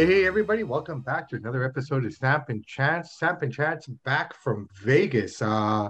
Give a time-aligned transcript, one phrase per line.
[0.00, 3.18] Hey, everybody, welcome back to another episode of Samp and Chance.
[3.18, 5.42] Samp and Chance back from Vegas.
[5.42, 5.88] Uh,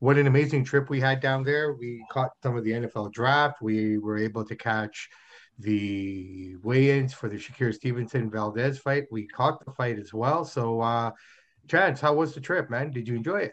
[0.00, 1.72] what an amazing trip we had down there.
[1.72, 3.62] We caught some of the NFL draft.
[3.62, 5.08] We were able to catch
[5.58, 9.04] the weigh-ins for the Shakur Stevenson Valdez fight.
[9.10, 10.44] We caught the fight as well.
[10.44, 11.12] So, uh,
[11.68, 12.90] Chance, how was the trip, man?
[12.90, 13.52] Did you enjoy it?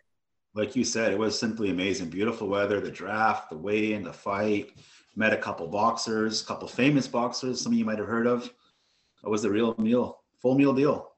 [0.55, 2.09] Like you said, it was simply amazing.
[2.09, 4.71] Beautiful weather, the draft, the weigh-in, the fight.
[5.15, 8.51] Met a couple boxers, a couple famous boxers, some of you might have heard of.
[9.25, 11.11] It was the real meal, full meal deal.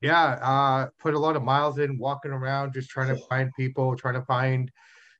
[0.00, 3.96] Yeah, uh, put a lot of miles in, walking around, just trying to find people,
[3.96, 4.70] trying to find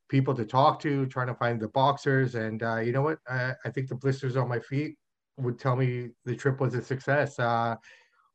[0.09, 2.34] people to talk to, trying to find the boxers.
[2.34, 3.19] And uh, you know what?
[3.29, 4.96] I, I, think the blisters on my feet
[5.38, 7.38] would tell me the trip was a success.
[7.38, 7.76] Uh,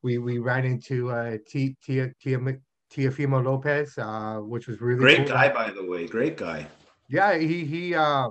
[0.04, 2.36] we we ran into uh, T, T, T,
[2.92, 5.28] Teofimo Lopez, uh, which was really great cool.
[5.28, 6.08] guy, by the way.
[6.08, 6.68] Great guy.
[7.08, 8.30] Yeah, he he uh,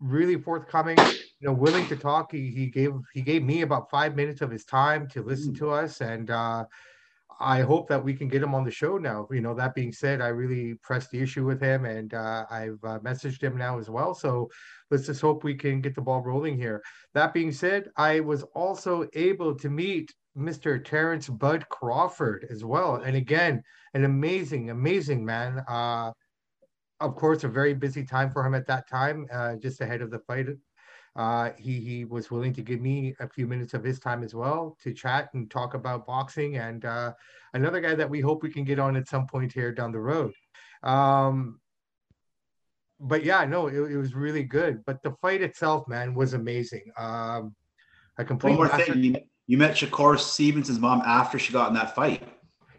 [0.00, 0.98] really forthcoming
[1.40, 4.50] you know willing to talk he, he gave he gave me about five minutes of
[4.50, 5.58] his time to listen mm.
[5.58, 6.64] to us and uh
[7.38, 9.92] i hope that we can get him on the show now you know that being
[9.92, 13.78] said i really pressed the issue with him and uh, i've uh, messaged him now
[13.78, 14.48] as well so
[14.90, 18.42] let's just hope we can get the ball rolling here that being said i was
[18.54, 23.62] also able to meet mr terrence bud crawford as well and again
[23.92, 26.10] an amazing amazing man uh
[27.00, 30.10] of course, a very busy time for him at that time, uh, just ahead of
[30.10, 30.46] the fight.
[31.16, 34.34] Uh, he he was willing to give me a few minutes of his time as
[34.34, 36.58] well to chat and talk about boxing.
[36.58, 37.14] And uh,
[37.54, 39.98] another guy that we hope we can get on at some point here down the
[39.98, 40.32] road.
[40.82, 41.58] Um,
[43.00, 44.84] but yeah, no, it, it was really good.
[44.84, 46.90] But the fight itself, man, was amazing.
[46.98, 47.54] Um,
[48.18, 48.58] I completely.
[48.58, 52.22] One more thing, you, you met Shakur Stevenson's mom after she got in that fight.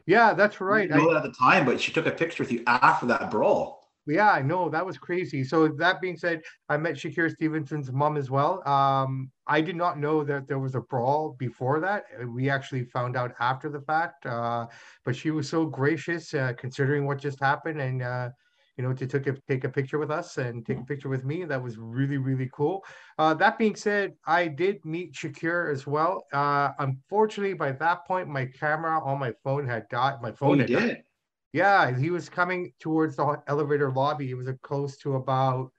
[0.06, 0.90] Yeah, that's right.
[0.90, 3.30] You know I, at the time, but she took a picture with you after that
[3.30, 3.77] brawl.
[4.08, 5.44] Yeah, I know that was crazy.
[5.44, 8.68] So that being said, I met Shakur Stevenson's mom as well.
[8.68, 12.06] Um, I did not know that there was a brawl before that.
[12.28, 14.26] We actually found out after the fact.
[14.26, 14.68] Uh,
[15.04, 18.30] but she was so gracious, uh, considering what just happened, and uh,
[18.78, 21.26] you know, to took a, take a picture with us and take a picture with
[21.26, 21.44] me.
[21.46, 22.86] That was really really cool.
[23.18, 26.26] Uh, that being said, I did meet Shakur as well.
[26.32, 30.22] Uh, unfortunately, by that point, my camera on my phone had died.
[30.22, 30.80] My phone oh, had did.
[30.80, 31.04] died.
[31.54, 34.30] Yeah, he was coming towards the elevator lobby.
[34.30, 35.72] It was close to about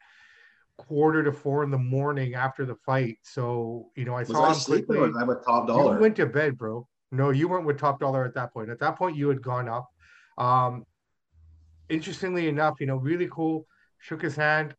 [0.78, 3.18] quarter to four in the morning after the fight.
[3.22, 4.98] So you know, I was saw I him quickly.
[4.98, 5.94] I with top dollar.
[5.94, 6.86] You went to bed, bro.
[7.10, 8.70] No, you weren't with top dollar at that point.
[8.70, 9.88] At that point, you had gone up.
[10.36, 10.84] Um,
[11.88, 13.66] interestingly enough, you know, really cool.
[13.98, 14.74] Shook his hand,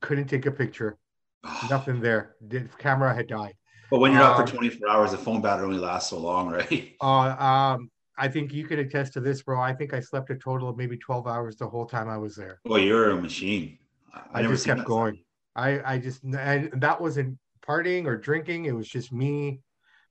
[0.00, 0.98] couldn't take a picture.
[1.70, 2.36] Nothing there.
[2.46, 3.54] The camera had died.
[3.90, 6.48] But when you're um, out for 24 hours, the phone battery only lasts so long,
[6.48, 6.94] right?
[7.00, 9.60] Uh, um, I think you could attest to this, bro.
[9.60, 12.36] I think I slept a total of maybe 12 hours the whole time I was
[12.36, 12.60] there.
[12.64, 13.78] Well, you're a machine.
[14.32, 15.24] I, I just kept going.
[15.56, 18.66] I, I just, and that wasn't partying or drinking.
[18.66, 19.60] It was just me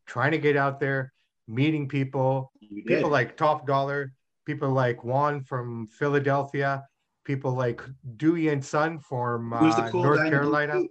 [0.06, 1.14] trying to get out there,
[1.48, 2.52] meeting people,
[2.86, 4.14] people like Top Dollar,
[4.46, 6.84] people like Juan from Philadelphia,
[7.24, 7.82] people like
[8.18, 10.82] Dewey and Son from uh, cool North Carolina.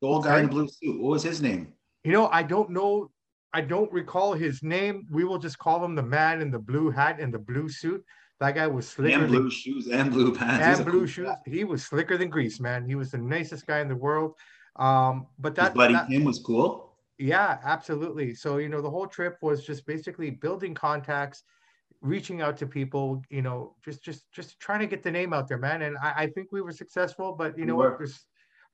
[0.00, 1.00] The old guy in the blue suit.
[1.00, 1.72] What was his name?
[2.04, 3.10] You know, I don't know
[3.52, 5.06] I don't recall his name.
[5.10, 8.04] We will just call him the man in the blue hat and the blue suit.
[8.40, 9.18] That guy was slicker.
[9.18, 10.78] And blue than, shoes and blue pants.
[10.78, 11.26] And blue cool shoes.
[11.26, 11.36] Guy.
[11.46, 12.84] He was slicker than grease, man.
[12.86, 14.34] He was the nicest guy in the world.
[14.76, 16.92] Um, but that His buddy that, Tim was cool.
[17.18, 18.34] Yeah, absolutely.
[18.34, 21.42] So you know, the whole trip was just basically building contacts,
[22.00, 23.22] reaching out to people.
[23.28, 25.82] You know, just just just trying to get the name out there, man.
[25.82, 27.32] And I, I think we were successful.
[27.32, 27.98] But you know what?
[27.98, 28.20] There's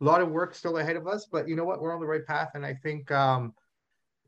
[0.03, 1.27] a lot of work still ahead of us.
[1.31, 1.81] But you know what?
[1.81, 3.11] We're on the right path, and I think.
[3.11, 3.55] Um,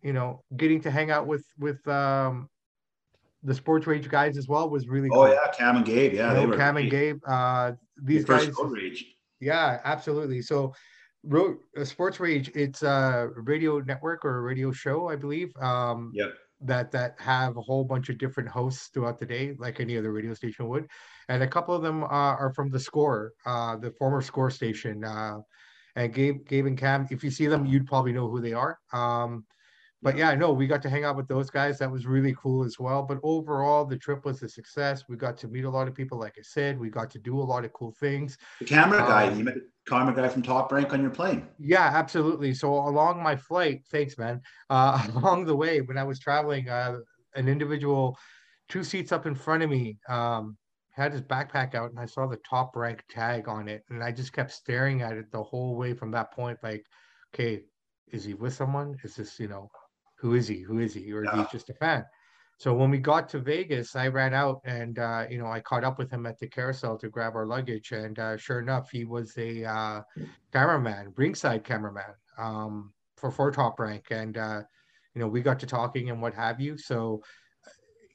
[0.03, 2.49] you know, getting to hang out with with um,
[3.43, 5.09] the sports rage guys as well was really.
[5.13, 5.29] Oh cool.
[5.29, 6.15] yeah, Cam and Gabe.
[6.15, 7.19] Yeah, you know, they Cam and Gabe.
[7.27, 8.51] Uh, these the guys.
[8.65, 9.05] Rage.
[9.41, 10.43] Yeah, absolutely.
[10.43, 10.75] So,
[11.23, 12.51] Road uh, Sports Rage.
[12.55, 15.53] It's a radio network or a radio show, I believe.
[15.61, 16.35] Um, yep.
[16.63, 20.11] That that have a whole bunch of different hosts throughout the day, like any other
[20.11, 20.87] radio station would,
[21.29, 25.05] and a couple of them uh, are from the Score, uh, the former Score station.
[25.05, 25.37] Uh,
[25.97, 28.79] and Gabe, Gabe and Cam, if you see them, you'd probably know who they are.
[28.93, 29.45] Um,
[30.07, 31.81] but yeah, no, we got to hang out with those guys.
[31.81, 33.03] That was really cool as well.
[33.03, 35.03] But overall, the trip was a success.
[35.09, 36.79] We got to meet a lot of people, like I said.
[36.79, 38.39] We got to do a lot of cool things.
[38.61, 41.49] The camera um, guy, you met the camera guy from Top Rank on your plane.
[41.59, 42.55] Yeah, absolutely.
[42.55, 44.43] So along my flight, thanks, man.
[44.71, 46.99] Uh, along the way, when I was traveling, uh,
[47.35, 48.17] an individual
[48.69, 50.57] two seats up in front of me um,
[50.93, 54.13] had his backpack out, and I saw the Top Rank tag on it, and I
[54.13, 56.59] just kept staring at it the whole way from that point.
[56.63, 56.87] Like,
[57.35, 57.65] okay,
[58.13, 58.95] is he with someone?
[59.03, 59.69] Is this, you know,
[60.19, 60.61] who is he?
[60.61, 61.13] Who is he?
[61.13, 62.05] Or is he just a fan?
[62.59, 65.85] So when we got to Vegas, I ran out and uh, you know I caught
[65.85, 69.05] up with him at the carousel to grab our luggage, and uh, sure enough, he
[69.05, 70.01] was a uh,
[70.53, 74.63] cameraman, ringside cameraman um, for for Top Rank, and uh,
[75.15, 76.79] you know, we got to talking and what have you.
[76.79, 77.23] So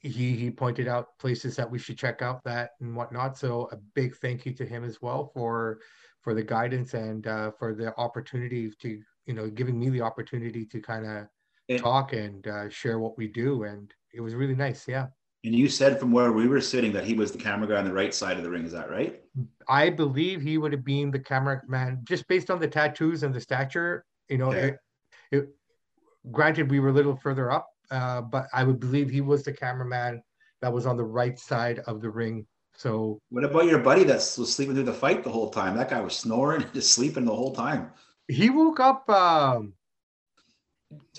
[0.02, 3.38] he he pointed out places that we should check out that and whatnot.
[3.38, 5.78] So a big thank you to him as well for
[6.20, 10.66] for the guidance and uh, for the opportunity to you know giving me the opportunity
[10.66, 11.26] to kind of
[11.78, 13.64] talk and uh, share what we do.
[13.64, 14.86] And it was really nice.
[14.86, 15.06] Yeah.
[15.44, 17.84] And you said from where we were sitting that he was the camera guy on
[17.84, 18.64] the right side of the ring.
[18.64, 19.20] Is that right?
[19.68, 23.40] I believe he would have been the cameraman just based on the tattoos and the
[23.40, 24.04] stature.
[24.28, 24.76] You know, okay.
[25.32, 25.48] it, it,
[26.30, 29.52] granted, we were a little further up, uh, but I would believe he was the
[29.52, 30.22] cameraman
[30.60, 32.46] that was on the right side of the ring.
[32.76, 35.76] So, what about your buddy that was sleeping through the fight the whole time?
[35.76, 37.90] That guy was snoring, and just sleeping the whole time.
[38.28, 39.74] He woke up um,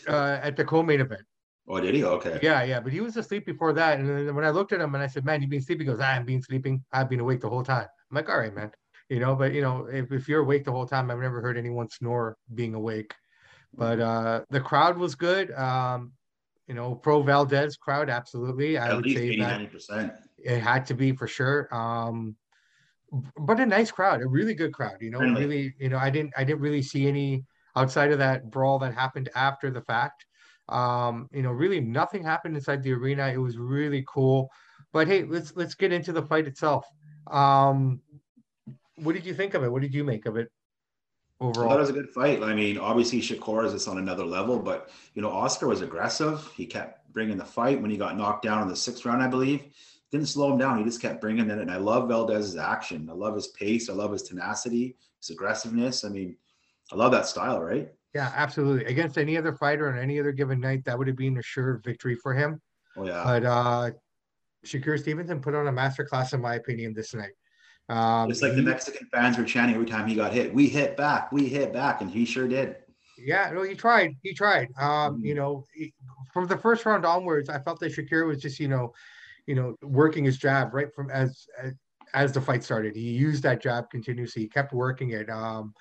[0.07, 1.23] uh, at the co-main event.
[1.67, 2.03] Oh, did he?
[2.03, 2.39] Okay.
[2.41, 3.99] Yeah, yeah, but he was asleep before that.
[3.99, 5.91] And then when I looked at him and I said, "Man, you've been sleeping," he
[5.91, 6.83] goes, "I have been sleeping.
[6.91, 8.71] I've been awake the whole time." I'm like, "All right, man."
[9.09, 11.57] You know, but you know, if, if you're awake the whole time, I've never heard
[11.57, 13.13] anyone snore being awake.
[13.77, 15.51] But uh the crowd was good.
[15.53, 16.13] Um,
[16.67, 18.77] you know, pro Valdez crowd, absolutely.
[18.77, 20.13] I At would say 80, that 90%.
[20.39, 21.73] it had to be for sure.
[21.75, 22.37] Um,
[23.37, 24.97] but a nice crowd, a really good crowd.
[25.01, 25.45] You know, Really?
[25.45, 28.93] really, you know, I didn't, I didn't really see any outside of that brawl that
[28.93, 30.25] happened after the fact.
[30.69, 33.27] Um, you know, really nothing happened inside the arena.
[33.27, 34.49] It was really cool.
[34.91, 36.85] But hey, let's let's get into the fight itself.
[37.27, 38.01] Um,
[38.95, 39.71] what did you think of it?
[39.71, 40.49] What did you make of it
[41.43, 42.41] I thought it was a good fight.
[42.41, 46.49] I mean, obviously Shakur is just on another level, but you know, Oscar was aggressive.
[46.55, 49.27] He kept bringing the fight when he got knocked down in the sixth round, I
[49.27, 49.65] believe.
[50.11, 50.77] Didn't slow him down.
[50.77, 51.57] He just kept bringing it.
[51.57, 53.09] And I love Valdez's action.
[53.09, 53.89] I love his pace.
[53.89, 56.05] I love his tenacity, his aggressiveness.
[56.05, 56.37] I mean,
[56.93, 57.89] I love that style, right?
[58.13, 58.85] Yeah, absolutely.
[58.85, 61.81] Against any other fighter on any other given night, that would have been a sure
[61.83, 62.61] victory for him.
[62.95, 63.23] Oh yeah.
[63.23, 63.91] But uh
[64.63, 67.33] Shakur Stevenson put on a masterclass, in my opinion, this night.
[67.89, 70.53] Um, Just like the Mexican fans were chanting every time he got hit.
[70.53, 71.33] We hit back.
[71.33, 72.77] We hit back, and he sure did.
[73.17, 74.15] Yeah, no, he tried.
[74.21, 74.69] He tried.
[74.79, 75.25] Um, Mhm.
[75.25, 75.93] you know, he-
[76.31, 78.93] from the first round onwards, I felt that Shakur was just, you know,
[79.47, 81.73] you know, working his jab right from as as,
[82.13, 82.95] as the fight started.
[82.95, 84.43] He used that jab continuously.
[84.43, 85.29] He kept working it.
[85.29, 85.73] Um,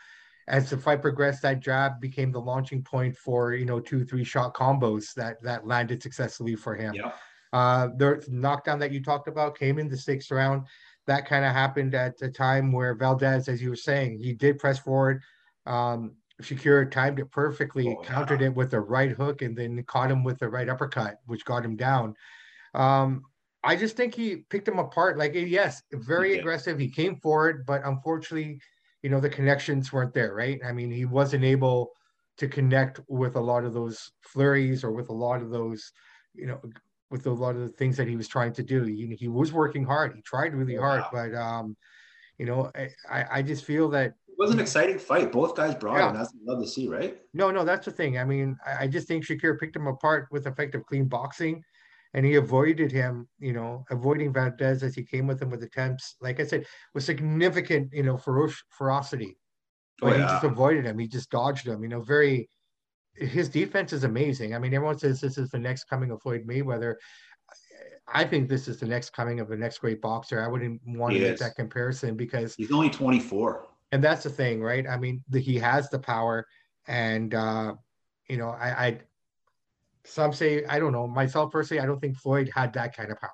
[0.48, 4.24] as the fight progressed, that jab became the launching point for you know two, three
[4.24, 6.94] shot combos that that landed successfully for him.
[6.94, 7.12] Yeah.
[7.52, 10.66] Uh, the knockdown that you talked about came in the sixth round.
[11.06, 14.58] That kind of happened at the time where Valdez, as you were saying, he did
[14.58, 15.22] press forward.
[15.66, 18.48] Um, Shakur timed it perfectly, Oh, countered yeah.
[18.48, 21.64] it with the right hook, and then caught him with the right uppercut, which got
[21.64, 22.14] him down.
[22.74, 23.22] Um,
[23.64, 25.18] I just think he picked him apart.
[25.18, 26.78] Like, yes, very aggressive.
[26.78, 28.60] He came forward, but unfortunately,
[29.02, 30.60] you know, the connections weren't there, right?
[30.64, 31.90] I mean, he wasn't able
[32.38, 35.92] to connect with a lot of those flurries or with a lot of those,
[36.34, 36.60] you know,
[37.10, 38.84] with a lot of the things that he was trying to do.
[38.84, 40.14] He, he was working hard.
[40.14, 41.10] He tried really Oh, hard, wow.
[41.12, 41.76] but um,
[42.38, 42.70] you know,
[43.10, 45.30] I, I just feel that It was an exciting fight.
[45.30, 46.08] Both guys brought Yeah.
[46.08, 47.18] and That's love to see, right?
[47.34, 48.18] no, no, that's the thing.
[48.18, 51.62] I mean, I, I just think Shakur picked him apart with effective clean boxing,
[52.14, 53.28] and he avoided him.
[53.38, 56.16] You know, avoiding Valdez as he came with him with attempts.
[56.20, 59.36] Like I said, with significant, you know, feroc- ferocity.
[60.02, 60.98] Oh, But he just avoided him.
[60.98, 61.82] He just dodged him.
[61.82, 62.48] You know, very.
[63.14, 64.54] His defense is amazing.
[64.54, 66.94] I mean, everyone says this is the next coming of Floyd Mayweather.
[68.08, 70.42] I think this is the next coming of the next great boxer.
[70.42, 73.68] I wouldn't want He to make that comparison because He's only 24.
[73.92, 74.86] and that's the thing, right?
[74.88, 76.46] I mean, the, he has the power,
[76.86, 77.74] and uh,
[78.28, 79.00] you know, I, I
[80.04, 81.80] some say I don't know myself personally.
[81.82, 83.30] I don't think Floyd had that kind of power.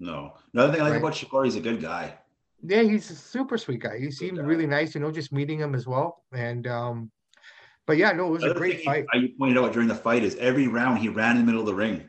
[0.00, 0.32] No.
[0.54, 0.98] Another thing I like Right.
[1.02, 2.16] about Shakur, he's a good guy.
[2.62, 3.98] Yeah, he's a super sweet guy.
[3.98, 4.44] He seemed guy.
[4.44, 6.24] really nice, you know, just meeting him as well.
[6.32, 7.10] And um,
[7.86, 9.06] but yeah, no, it was a great fight.
[9.12, 11.66] I pointed out during the fight is every round he ran in the middle of
[11.66, 12.08] the ring.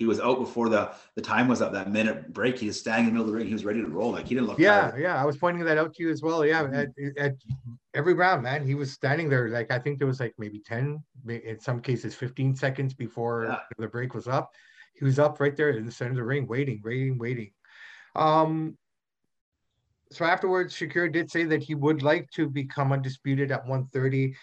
[0.00, 1.74] He was out before the the time was up.
[1.74, 3.46] That minute break, he was standing in the middle of the ring.
[3.46, 4.12] He was ready to roll.
[4.12, 4.58] Like he didn't look.
[4.58, 5.02] Yeah, tired.
[5.02, 6.42] yeah, I was pointing that out to you as well.
[6.42, 6.88] Yeah, at,
[7.18, 7.34] at
[7.92, 9.50] every round, man, he was standing there.
[9.50, 13.58] Like I think there was like maybe ten, in some cases, fifteen seconds before Yeah.
[13.76, 14.50] the break was up.
[14.94, 17.50] He was up right there in the center of the ring, waiting, waiting, waiting.
[18.16, 18.78] Um.
[20.12, 24.34] So afterwards, Shakur did say that he would like to become undisputed at 130.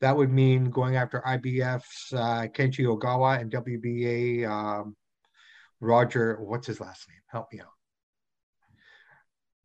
[0.00, 4.96] That would mean going after IBF's uh, Kenji Ogawa and WBA um,
[5.80, 6.36] Roger.
[6.40, 7.18] What's his last name?
[7.26, 7.66] Help me out.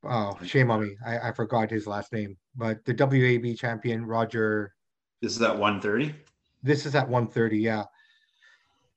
[0.03, 0.95] Oh, shame on me.
[1.05, 2.37] I, I forgot his last name.
[2.55, 4.73] But the WBA champion, Roger.
[5.21, 6.13] This is at 130.
[6.63, 7.57] This is at 130.
[7.57, 7.83] Yeah.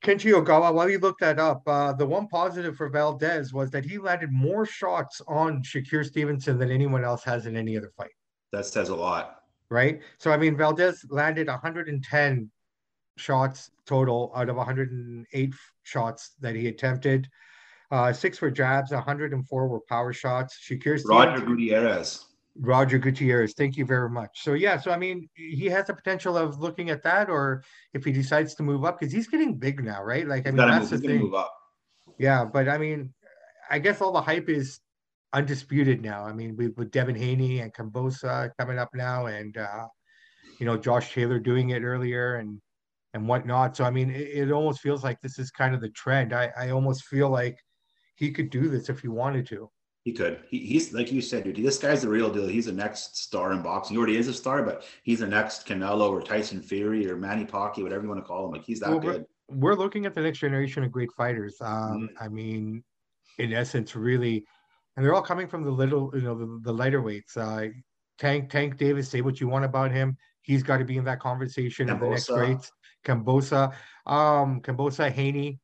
[0.04, 3.84] Kenji Ogawa, while you look that up, uh, the one positive for Valdez was that
[3.84, 8.12] he landed more shots on Shakur Stevenson than anyone else has in any other fight,
[8.52, 9.42] That says a lot.
[9.70, 10.00] right?
[10.18, 12.50] So, I mean, Valdez landed 110
[13.18, 17.28] shots total out of 108 shots that he attempted.
[17.90, 20.58] Uh, six were jabs, 104 were power shots.
[20.62, 22.24] Shakir Roger Gutierrez.
[22.60, 24.42] Roger Gutierrez, thank you very much.
[24.42, 27.62] So yeah, so I mean, he has the potential of looking at that, or
[27.94, 30.26] if he decides to move up, because he's getting big now, right?
[30.26, 31.20] Like I mean, that's move, the thing.
[31.20, 31.54] Move up.
[32.18, 33.14] Yeah, but I mean,
[33.70, 34.80] I guess all the hype is
[35.32, 36.24] undisputed now.
[36.24, 39.86] I mean, we with Devin Haney and Kambosos coming up now, and uh,
[40.58, 42.60] you know Josh Taylor doing it earlier, and
[43.18, 43.76] and whatnot.
[43.76, 46.32] So I mean, it, it almost feels like this is kind of the trend.
[46.32, 47.58] I I almost feel like
[48.16, 49.70] he could do this if he wanted to.
[50.04, 50.40] He could.
[50.48, 51.56] He, he's like you said, dude.
[51.56, 52.48] This guy's the real deal.
[52.48, 53.94] He's the next star in boxing.
[53.94, 57.44] He already is a star, but he's the next Canelo or Tyson Fury or Manny
[57.44, 58.52] Pacquiao, whatever you want to call him.
[58.52, 59.26] Like he's that well, good.
[59.50, 61.56] We're, we're, looking at the next generation of great fighters.
[61.60, 62.24] Um, mm-hmm.
[62.24, 62.82] I mean,
[63.38, 64.46] in essence, really,
[64.96, 67.36] and they're all coming from the little, you know, the, the lighter weights.
[67.36, 67.68] Uh,
[68.18, 70.16] Tank Tank Davis, say what you want about him.
[70.42, 72.72] He's got to be in that conversation of the next greats.
[73.04, 73.72] Kambosos,
[74.06, 75.58] um, Kambosos, Haney,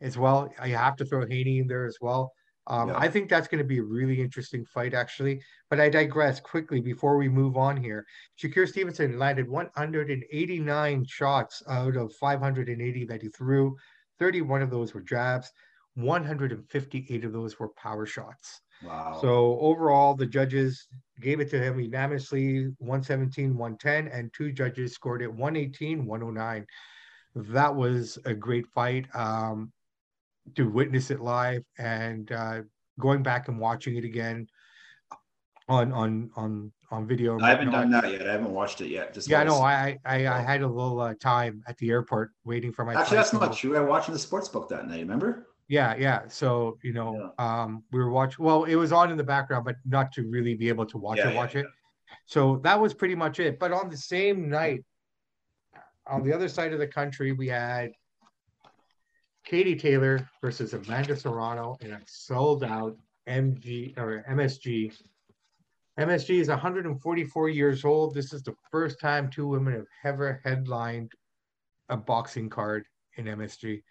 [0.00, 0.52] as well.
[0.58, 2.32] I have to throw Haney in there as well.
[2.66, 2.98] Um, yeah.
[2.98, 5.40] I think that's going to be a really interesting fight, actually.
[5.70, 8.06] But I digress quickly before we move on here.
[8.40, 13.76] Shakur Stevenson landed 189 shots out of 580 that he threw.
[14.18, 15.50] 31 of those were jabs.
[15.94, 18.60] 158 of those were power shots.
[18.84, 19.18] Wow.
[19.20, 20.88] So overall, the judges
[21.20, 26.66] gave it to him unanimously 117, 110, and two judges scored it 118, 109.
[27.34, 29.06] That was a great fight.
[29.14, 29.72] Um,
[30.56, 32.60] to witness it live and uh,
[32.98, 34.46] going back and watching it again
[35.68, 37.38] on on on on video.
[37.40, 38.28] I haven't done that yet.
[38.28, 39.14] I haven't watched it yet.
[39.14, 42.72] Just yeah, no, I, I I had a little uh, time at the airport waiting
[42.72, 42.94] for my.
[42.94, 43.76] Actually, that's not true.
[43.76, 45.00] I watched the sports book that night.
[45.00, 45.46] Remember?
[45.70, 46.26] Yeah, yeah.
[46.26, 47.62] So you know, yeah.
[47.62, 48.44] um, we were watching.
[48.44, 51.18] Well, it was on in the background, but not to really be able to watch
[51.18, 51.36] yeah, it.
[51.36, 51.66] Watch yeah, it.
[52.26, 53.60] So that was pretty much it.
[53.60, 54.84] But on the same night,
[56.08, 57.92] on the other side of the country, we had
[59.44, 62.96] Katie Taylor versus Amanda Serrano in a sold out
[63.28, 64.92] MG or MSG.
[66.00, 68.12] MSG is 144 years old.
[68.12, 71.12] This is the first time two women have ever headlined
[71.88, 72.86] a boxing card
[73.16, 73.84] in MSG.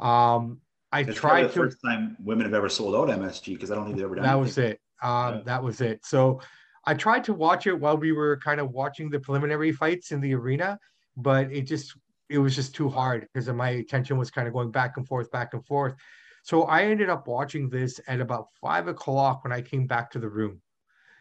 [0.00, 1.54] Um, I it's tried the to.
[1.54, 4.24] First time women have ever sold out MSG because I don't think they've ever done.
[4.24, 4.42] That anything.
[4.42, 4.80] was it.
[5.02, 5.40] Um, yeah.
[5.44, 6.04] That was it.
[6.04, 6.40] So
[6.84, 10.20] I tried to watch it while we were kind of watching the preliminary fights in
[10.20, 10.78] the arena,
[11.16, 11.96] but it just
[12.30, 15.30] it was just too hard because my attention was kind of going back and forth,
[15.30, 15.94] back and forth.
[16.42, 20.18] So I ended up watching this at about five o'clock when I came back to
[20.18, 20.62] the room.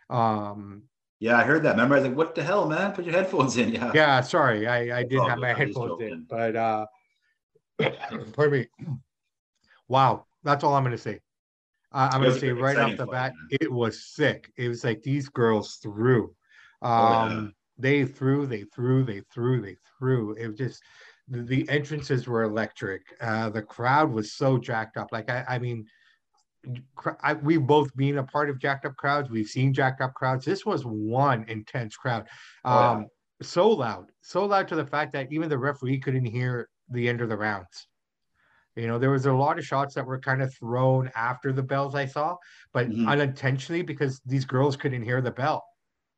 [0.10, 0.84] Um,
[1.20, 1.72] yeah, I heard that.
[1.72, 2.94] Remember, I was like, "What the hell, man?
[2.94, 3.92] Put your headphones in." Yeah.
[3.94, 6.86] Yeah, sorry, I I did oh, have my headphones in, but uh,
[8.34, 8.68] pardon me.
[9.88, 11.20] Wow, that's all I'm going to say.
[11.92, 13.58] Uh, I'm going to say right off the bat, man.
[13.62, 14.52] it was sick.
[14.58, 16.26] It was like these girls threw.
[16.82, 17.48] Um, oh, yeah.
[17.80, 20.34] They threw, they threw, they threw, they threw.
[20.34, 20.82] It was just
[21.28, 23.02] the, the entrances were electric.
[23.22, 25.10] Uh, the crowd was so jacked up.
[25.12, 25.86] Like I, I mean,
[27.24, 29.30] I, we've both been a part of jacked up crowds.
[29.30, 30.44] We've seen jacked up crowds.
[30.44, 32.24] This was one intense crowd.
[32.66, 32.92] Um, oh, yeah.
[32.92, 33.08] Um,
[33.44, 37.22] so loud, so loud to the fact that even the referee couldn't hear the end
[37.22, 37.88] of the rounds.
[38.78, 41.64] You know, there was a lot of shots that were kind of thrown after the
[41.64, 42.36] bells I saw,
[42.74, 43.08] but mm-hmm.
[43.08, 45.66] unintentionally because these girls couldn't hear the bell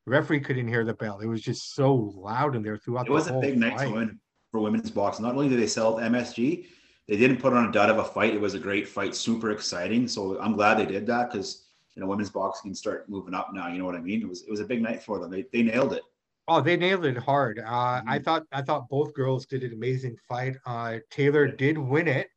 [0.10, 1.20] referee couldn't hear the bell.
[1.20, 3.08] It was just so loud in there throughout.
[3.08, 4.20] It was a big night for, women,
[4.52, 5.24] for women's boxing.
[5.24, 6.66] Not only did they sell MSG,
[7.08, 8.34] they didn't put on a dud of a fight.
[8.34, 10.08] It was a great fight, super exciting.
[10.08, 13.52] So I'm glad they did that because you know women's boxing can start moving up
[13.54, 13.68] now.
[13.68, 14.22] You know what I mean?
[14.22, 15.32] It was it was a big night for them.
[15.32, 16.04] They they nailed it.
[16.48, 17.60] Oh, they nailed it hard.
[17.60, 18.10] Uh, mm-hmm.
[18.10, 20.58] I thought I thought both girls did an amazing fight.
[20.66, 21.56] Uh, Taylor yeah.
[21.58, 22.28] did win it.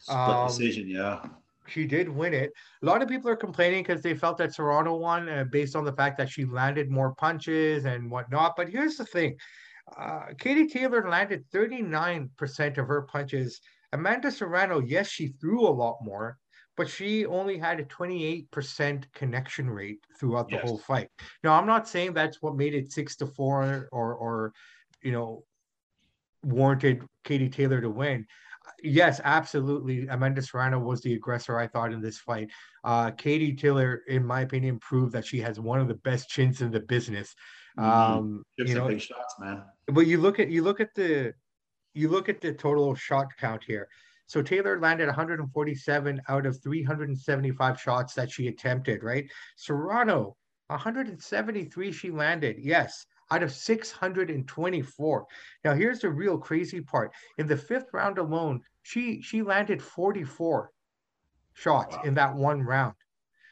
[0.00, 1.20] Split um, decision, yeah
[1.70, 2.52] she did win it.
[2.82, 5.84] A lot of people are complaining because they felt that Serrano won uh, based on
[5.84, 8.56] the fact that she landed more punches and whatnot.
[8.56, 9.36] But here's the thing
[9.98, 13.60] uh, Katie Taylor landed 39% of her punches.
[13.92, 16.38] Amanda Serrano, yes, she threw a lot more,
[16.76, 20.64] but she only had a 28% connection rate throughout the yes.
[20.64, 21.08] whole fight.
[21.42, 24.52] Now, I'm not saying that's what made it six to four or, or,
[25.02, 25.44] you know,
[26.44, 28.26] warranted Katie Taylor to win
[28.82, 30.06] yes, absolutely.
[30.08, 32.50] Amanda Serrano was the aggressor, I thought, in this fight.
[32.84, 36.60] Uh, Katie Taylor, in my opinion, proved that she has one of the best chins
[36.60, 37.34] in the business.
[37.78, 37.90] Mm-hmm.
[37.90, 39.62] Um, you know, big shots, man.
[39.86, 41.34] But you look at you look at the
[41.94, 43.88] you look at the total shot count here.
[44.26, 49.28] So Taylor landed 147 out of 375 shots that she attempted, right?
[49.56, 50.36] Serrano,
[50.68, 52.56] 173 she landed.
[52.60, 55.26] Yes, out of 624.
[55.64, 57.12] Now, here's the real crazy part.
[57.38, 60.70] In the fifth round alone, she she landed 44
[61.54, 62.02] shots wow.
[62.02, 62.94] in that one round.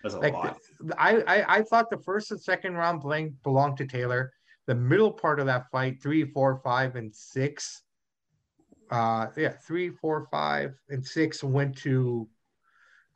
[0.03, 0.59] That's a like lot.
[0.97, 4.33] I, I I thought the first and second round blank belonged to Taylor.
[4.67, 7.83] The middle part of that fight, three, four, five, and six.
[8.91, 12.29] Uh, yeah, three, four, five, and six went to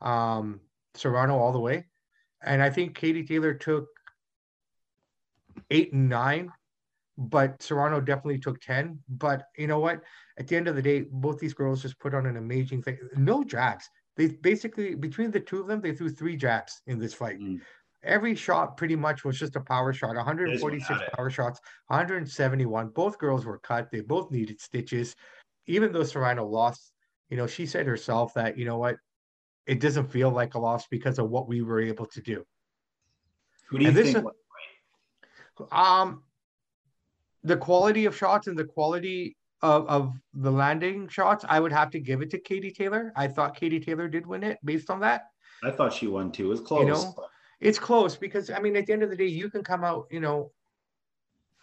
[0.01, 0.59] um
[0.95, 1.85] Serrano all the way.
[2.43, 3.87] And I think Katie Taylor took
[5.69, 6.51] eight and nine,
[7.17, 8.99] but Serrano definitely took 10.
[9.07, 10.01] But you know what?
[10.37, 12.97] At the end of the day, both these girls just put on an amazing thing.
[13.15, 13.89] No jabs.
[14.15, 17.39] They basically, between the two of them, they threw three jabs in this fight.
[17.39, 17.61] Mm.
[18.03, 22.89] Every shot pretty much was just a power shot 146 power shots, 171.
[22.89, 23.89] Both girls were cut.
[23.91, 25.15] They both needed stitches.
[25.67, 26.91] Even though Serrano lost,
[27.29, 28.97] you know, she said herself that, you know what,
[29.65, 32.43] it doesn't feel like a loss because of what we were able to do.
[33.69, 34.27] Who do you this, think?
[35.71, 36.23] Um,
[37.43, 41.89] the quality of shots and the quality of, of the landing shots, I would have
[41.91, 43.11] to give it to Katie Taylor.
[43.15, 45.23] I thought Katie Taylor did win it based on that.
[45.63, 46.51] I thought she won too.
[46.51, 46.81] It's close.
[46.81, 47.15] You know,
[47.61, 50.07] it's close because I mean, at the end of the day, you can come out,
[50.11, 50.51] you know,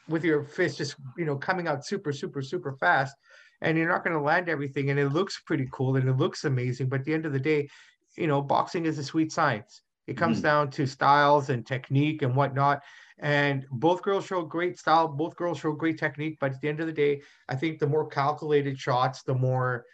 [0.09, 3.15] with your fist just you know coming out super, super, super fast,
[3.61, 6.45] and you're not going to land everything, and it looks pretty cool and it looks
[6.45, 6.89] amazing.
[6.89, 7.69] But at the end of the day,
[8.17, 9.83] you know, boxing is a sweet science.
[10.07, 10.45] It comes mm.
[10.45, 12.81] down to styles and technique and whatnot.
[13.21, 15.07] And both girls show great style.
[15.07, 16.39] Both girls show great technique.
[16.41, 19.85] But at the end of the day, I think the more calculated shots, the more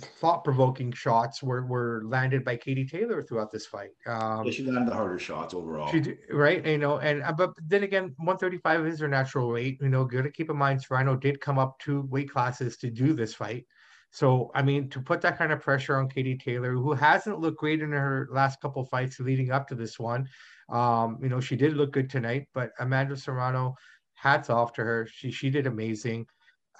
[0.00, 3.90] thought-provoking shots were, were landed by Katie Taylor throughout this fight.
[4.06, 5.90] Um, yeah, she landed the harder shots overall.
[5.90, 9.78] She, did, right, you know, and uh, but then again, 135 is her natural weight.
[9.80, 12.90] You know, good to keep in mind, Serrano did come up two weight classes to
[12.90, 13.66] do this fight.
[14.10, 17.58] So, I mean, to put that kind of pressure on Katie Taylor, who hasn't looked
[17.58, 20.28] great in her last couple fights leading up to this one,
[20.72, 22.48] um, you know, she did look good tonight.
[22.54, 23.76] But Amanda Serrano,
[24.14, 25.06] hats off to her.
[25.10, 26.26] She she did amazing.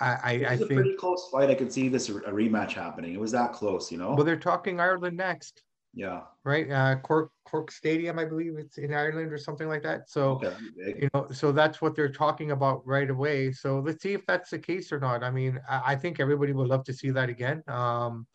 [0.00, 1.50] I I, it was I a think, pretty close fight.
[1.50, 3.14] I could see this a rematch happening.
[3.14, 4.14] It was that close, you know.
[4.14, 5.62] Well, they're talking Ireland next.
[5.94, 6.22] Yeah.
[6.44, 6.70] Right.
[6.70, 10.08] Uh, Cork Cork Stadium, I believe it's in Ireland or something like that.
[10.08, 10.54] So okay.
[10.76, 13.52] you know, so that's what they're talking about right away.
[13.52, 15.22] So let's see if that's the case or not.
[15.22, 17.62] I mean, I, I think everybody would love to see that again.
[17.68, 18.26] Um,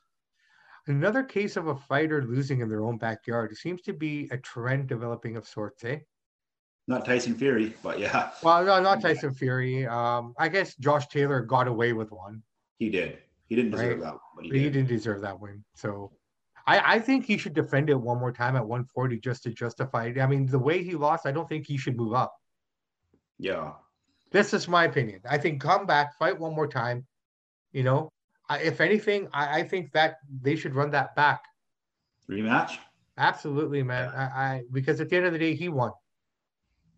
[0.87, 3.51] another case of a fighter losing in their own backyard.
[3.51, 5.99] It seems to be a trend developing of sorts, eh?
[6.87, 8.31] Not Tyson Fury, but yeah.
[8.41, 9.85] Well, no, not Tyson Fury.
[9.85, 12.41] Um, I guess Josh Taylor got away with one.
[12.79, 13.17] He did.
[13.47, 14.11] He didn't deserve right?
[14.11, 14.83] that, but he, he did.
[14.83, 15.63] not deserve that win.
[15.75, 16.11] So
[16.65, 20.05] I, I think he should defend it one more time at 140 just to justify
[20.05, 20.19] it.
[20.19, 22.35] I mean, the way he lost, I don't think he should move up.
[23.39, 23.71] Yeah.
[24.31, 25.21] This is my opinion.
[25.29, 27.05] I think come back, fight one more time.
[27.71, 28.09] You know,
[28.49, 31.43] I, if anything, I, I, think that they should run that back.
[32.29, 32.77] Rematch?
[33.17, 34.11] Absolutely, man.
[34.13, 34.29] Yeah.
[34.33, 35.91] I, I because at the end of the day, he won.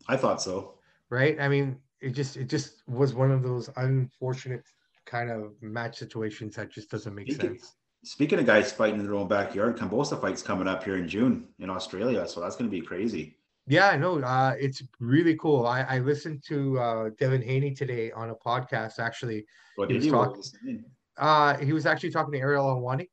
[0.07, 0.75] I thought so.
[1.09, 1.39] Right?
[1.39, 4.63] I mean, it just it just was one of those unfortunate
[5.05, 7.73] kind of match situations that just doesn't make sense.
[8.03, 11.47] Speaking of guys fighting in their own backyard, Kambosos fight's coming up here in June
[11.59, 13.35] in Australia, so that's going to be crazy.
[13.67, 14.19] Yeah, I know.
[14.19, 15.67] Uh, it's really cool.
[15.67, 18.99] I, I listened to uh, Devin Haney today on a podcast.
[18.99, 20.83] Actually, what did he, was talking,
[21.19, 23.09] uh, he was actually talking to Ariel Helwani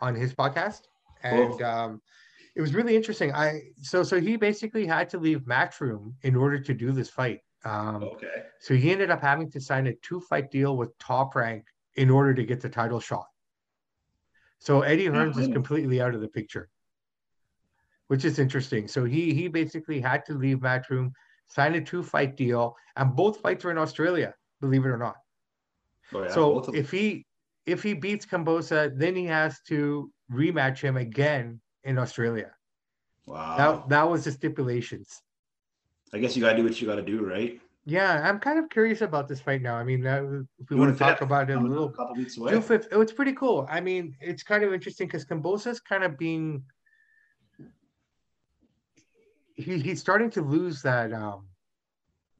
[0.00, 0.82] on his podcast,
[1.22, 2.02] and um,
[2.54, 3.32] it was really interesting.
[3.34, 7.40] I so so he basically had to leave Matchroom in order to do this fight.
[7.64, 8.44] Um, okay.
[8.60, 11.64] So he ended up having to sign a two fight deal with Top Rank
[11.96, 13.26] in order to get the title shot.
[14.58, 16.70] So Eddie Hearns is completely out of the picture,
[18.06, 18.88] which is interesting.
[18.88, 21.12] So he he basically had to leave Matchroom,
[21.48, 25.16] sign a two fight deal, and both fights were in Australia, believe it or not.
[26.14, 27.26] Oh, yeah, so if he
[27.66, 32.52] if he beats Kambosos, then he has to rematch him again in Australia.
[33.26, 33.56] Wow.
[33.56, 35.22] That that was the stipulations.
[36.12, 37.60] I guess you gotta do what you gotta do, right?
[37.86, 39.74] Yeah, I'm kind of curious about this fight now.
[39.74, 42.38] I mean, uh, if we want to talk about it a little, a couple weeks
[42.38, 42.58] away.
[42.60, 43.66] Fifth, it's pretty cool.
[43.68, 46.62] I mean, it's kind of interesting because Kambosos kind of being
[49.54, 51.46] he, he's starting to lose that um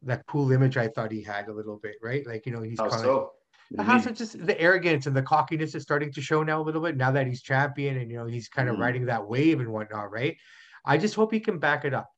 [0.02, 2.26] that cool image I thought he had a little bit, right?
[2.26, 3.32] Like you know, he's kind so?
[3.78, 6.82] Of how just the arrogance and the cockiness is starting to show now a little
[6.82, 8.80] bit now that he's champion and you know he's kind of mm.
[8.80, 10.36] riding that wave and whatnot, right?
[10.84, 12.08] I just hope he can back it up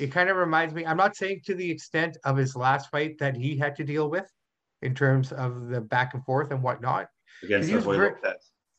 [0.00, 3.18] it kind of reminds me, I'm not saying to the extent of his last fight
[3.18, 4.30] that he had to deal with
[4.82, 7.08] in terms of the back and forth and whatnot.
[7.42, 8.14] Against very,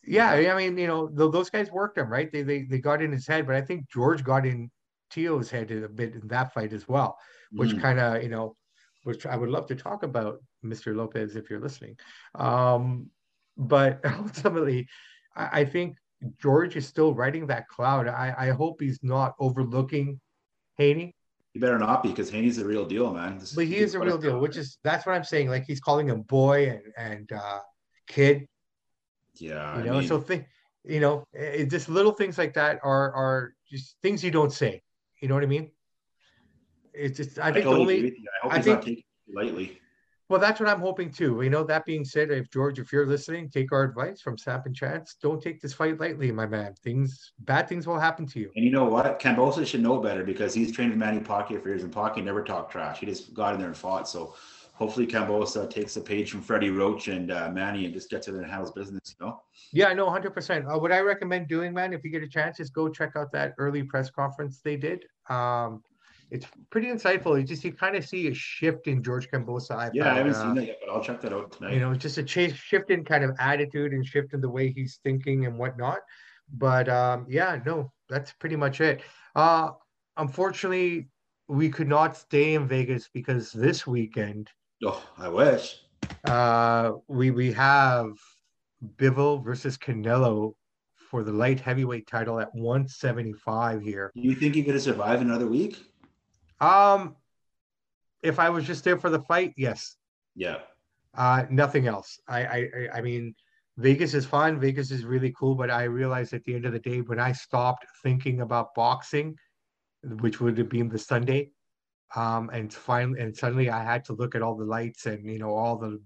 [0.03, 2.31] yeah, I mean, you know, those guys worked him, right?
[2.31, 4.71] They, they they got in his head, but I think George got in
[5.11, 7.17] Teo's head a bit in that fight as well,
[7.51, 7.81] which mm.
[7.81, 8.55] kind of, you know,
[9.03, 10.95] which I would love to talk about, Mr.
[10.95, 11.97] Lopez, if you're listening.
[12.35, 13.09] Um,
[13.57, 14.87] but ultimately,
[15.35, 15.95] I, I think
[16.41, 18.07] George is still riding that cloud.
[18.07, 20.19] I, I hope he's not overlooking
[20.77, 21.15] Haney?
[21.53, 23.37] He better not be because Haney's the real deal, man.
[23.37, 25.49] This but he is a real deal, which is that's what I'm saying.
[25.49, 27.59] Like he's calling him boy and and uh,
[28.07, 28.47] kid.
[29.35, 29.99] Yeah, you know.
[29.99, 30.45] mean, so think,
[30.85, 34.81] you know, it, just little things like that are are just things you don't say.
[35.21, 35.71] You know what I mean?
[36.93, 39.81] It's just I think I totally the only I, hope I think lightly.
[40.31, 41.41] Well, that's what I'm hoping too.
[41.41, 44.65] You know, that being said, if George, if you're listening, take our advice from Samp
[44.65, 45.17] and Chance.
[45.21, 46.73] Don't take this fight lightly, my man.
[46.81, 48.49] Things, bad things will happen to you.
[48.55, 49.19] And you know what?
[49.19, 52.45] Kambosos should know better because he's trained with Manny Pacquiao for years, and Pacquiao never
[52.45, 52.99] talked trash.
[52.99, 54.07] He just got in there and fought.
[54.07, 54.33] So
[54.81, 58.33] hopefully Kambosos takes a page from Freddie Roach and uh, Manny and just gets in
[58.33, 59.15] there and handles business.
[59.19, 59.41] You know?
[59.73, 60.65] Yeah, no, hundred percent.
[60.65, 63.33] Uh, what I recommend doing, man, if you get a chance, is go check out
[63.33, 65.03] that early press conference they did.
[65.29, 65.83] Um,
[66.31, 67.37] it's pretty insightful.
[67.37, 69.71] You just you kind of see a shift in George Kambosos.
[69.71, 71.73] I Yeah, I haven't uh, seen that yet, but I'll check that out tonight.
[71.73, 74.71] you know, it's just a shift in kind of attitude and shift in the way
[74.71, 75.99] he's thinking and whatnot.
[76.53, 79.01] But um, yeah, no, that's pretty much it.
[79.35, 79.71] Uh,
[80.15, 81.09] unfortunately,
[81.49, 84.49] we could not stay in Vegas because this weekend
[84.85, 85.81] oh, I wish.
[86.25, 88.13] uh, we we have
[88.95, 90.53] Bivol versus Canelo
[90.95, 94.13] for the light heavyweight title at 175 here.
[94.15, 95.90] Do you think you could have survived another week?
[96.61, 97.15] Um,
[98.21, 99.97] if I was just there for the fight, yes.
[100.35, 100.59] Yeah.
[101.15, 102.19] Uh, nothing else.
[102.27, 103.35] I, I, I- mean,
[103.77, 104.59] Vegas is fun.
[104.59, 107.31] Vegas is really cool, but I realized at the end of the day, when I
[107.31, 109.35] stopped thinking about boxing,
[110.19, 111.51] which would have been the Sunday,
[112.15, 115.39] um, and finally, and suddenly I had to look at all the lights and you
[115.39, 116.01] know all the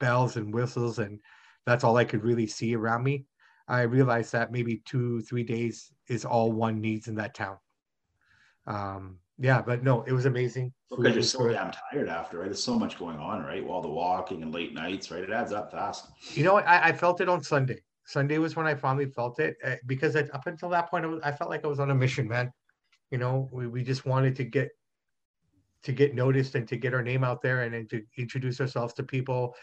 [0.00, 1.20] bells and whistles, and
[1.66, 3.26] that's all I could really see around me.
[3.68, 7.58] I realized that maybe two, three days is all one needs in that town.
[8.66, 10.72] Um, yeah, but no, it was amazing.
[10.90, 12.46] Because you're so damn tired after, right?
[12.46, 13.62] There's so much going on, right?
[13.64, 15.22] All the walking and late nights, right?
[15.22, 16.08] It adds up fast.
[16.34, 16.56] You know.
[16.56, 17.82] I, I felt it on Sunday.
[18.06, 21.20] Sunday was when I finally felt it uh, because up until that point, I, was,
[21.22, 22.52] I felt like I was on a mission, man.
[23.10, 24.70] You know, we, we just wanted to get
[25.82, 28.94] to get noticed and to get our name out there and, then to introduce ourselves
[28.94, 29.54] to people.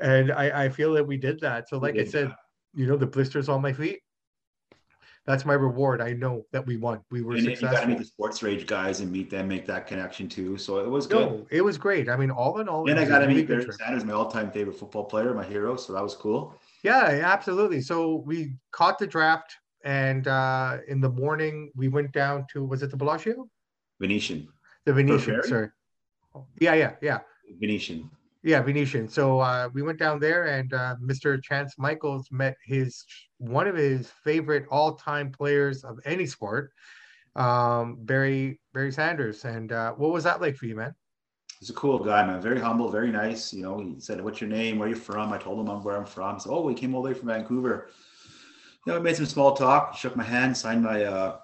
[0.00, 1.68] And I, I feel that we did that.
[1.68, 2.36] So, like I said, that.
[2.74, 4.00] you know, the blisters on my feet.
[5.26, 6.00] That's my reward.
[6.00, 7.00] I know that we won.
[7.10, 7.88] We were And then you got to successful.
[7.88, 10.56] meet the sports rage guys and meet them, make that connection too.
[10.56, 11.28] So it was good.
[11.28, 12.08] No, it was great.
[12.08, 13.66] I mean, all in all, And I got to meet Barry.
[13.72, 15.74] Sanders, my all-time favorite football player, my hero.
[15.76, 16.54] So that was cool.
[16.84, 17.80] Yeah, absolutely.
[17.80, 22.84] So we caught the draft, and uh, in the morning we went down to was
[22.84, 23.48] it the Bellagio,
[24.00, 24.46] Venetian,
[24.84, 25.42] the Venetian?
[25.42, 25.68] Sorry.
[26.60, 27.18] Yeah, yeah, yeah,
[27.58, 28.10] Venetian.
[28.46, 29.08] Yeah, Venetian.
[29.08, 31.42] So uh, we went down there, and uh, Mr.
[31.42, 33.04] Chance Michaels met his
[33.38, 36.70] one of his favorite all-time players of any sport,
[37.34, 39.44] um, Barry Barry Sanders.
[39.44, 40.94] And uh, what was that like for you, man?
[41.58, 42.40] He's a cool guy, man.
[42.40, 43.52] Very humble, very nice.
[43.52, 44.78] You know, he said, "What's your name?
[44.78, 46.38] Where you from?" I told him I'm where I'm from.
[46.38, 47.88] So, oh, we came all the way from Vancouver.
[48.86, 51.38] You know, we made some small talk, shook my hand, signed my uh,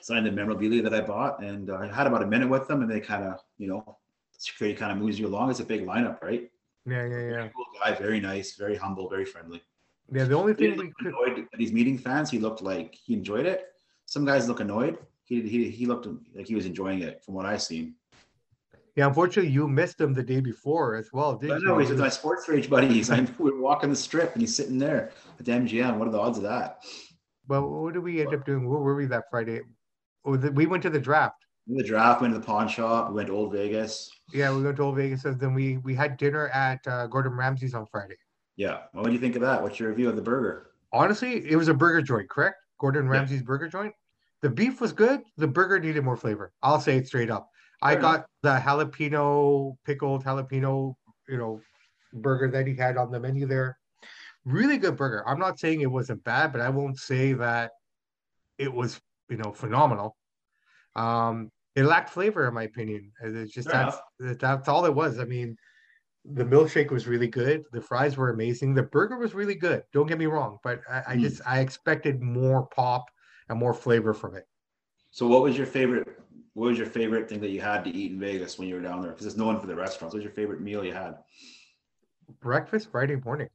[0.00, 2.82] signed the memorabilia that I bought, and uh, I had about a minute with them,
[2.82, 3.98] and they kind of, you know,
[4.38, 5.50] security kind of moves you along.
[5.50, 6.50] It's a big lineup, right?
[6.86, 7.30] Yeah, yeah, yeah.
[7.30, 9.62] Very cool guy, very nice, very humble, very friendly.
[10.12, 11.06] Yeah, the only thing we could.
[11.06, 12.30] annoyed at these meeting fans.
[12.30, 13.66] He looked like he enjoyed it.
[14.04, 14.98] Some guys look annoyed.
[15.24, 17.94] He he he looked like he was enjoying it, from what I've seen.
[18.94, 21.80] Yeah, unfortunately, you missed him the day before as well, didn't no, you?
[21.80, 23.10] he's with my sports rage buddies.
[23.10, 25.98] I we were walking the strip and he's sitting there at the MGM.
[25.98, 26.82] What are the odds of that?
[27.48, 28.68] Well, what did we end up doing?
[28.68, 29.60] Where were we that Friday?
[30.24, 31.45] Oh, the, we went to the draft.
[31.68, 33.08] The draft went to the pawn shop.
[33.08, 34.10] We went to Old Vegas.
[34.32, 37.32] Yeah, we went to Old Vegas, and then we we had dinner at uh, Gordon
[37.32, 38.16] Ramsay's on Friday.
[38.56, 38.82] Yeah.
[38.92, 39.62] Well, what do you think of that?
[39.62, 40.70] What's your review of the burger?
[40.92, 42.56] Honestly, it was a burger joint, correct?
[42.78, 43.12] Gordon Yeah.
[43.12, 43.92] Ramsay's burger joint.
[44.42, 45.22] The beef was good.
[45.36, 46.52] The burger needed more flavor.
[46.62, 47.48] I'll say it straight up.
[47.82, 50.94] I Fair got the jalapeno pickled jalapeno,
[51.28, 51.60] you know,
[52.12, 53.78] burger that he had on the menu there.
[54.44, 55.26] Really good burger.
[55.26, 57.72] I'm not saying it wasn't bad, but I won't say that
[58.56, 60.16] it was, you know, phenomenal.
[60.94, 63.12] Um, it lacked flavor, in my opinion.
[63.22, 65.18] It's just Fair that's that- that's all it was.
[65.20, 65.56] I mean,
[66.24, 67.64] the milkshake was really good.
[67.72, 68.74] The fries were amazing.
[68.74, 69.84] The burger was really good.
[69.92, 71.20] Don't get me wrong, but I, I Mm.
[71.20, 73.04] just I expected more pop
[73.48, 74.48] and more flavor from it.
[75.10, 76.08] So, what was your favorite?
[76.54, 78.80] What was your favorite thing that you had to eat in Vegas when you were
[78.80, 79.10] down there?
[79.12, 80.14] Because it's known for the restaurants.
[80.14, 81.18] What was your favorite meal you had?
[82.40, 83.50] Breakfast Friday morning,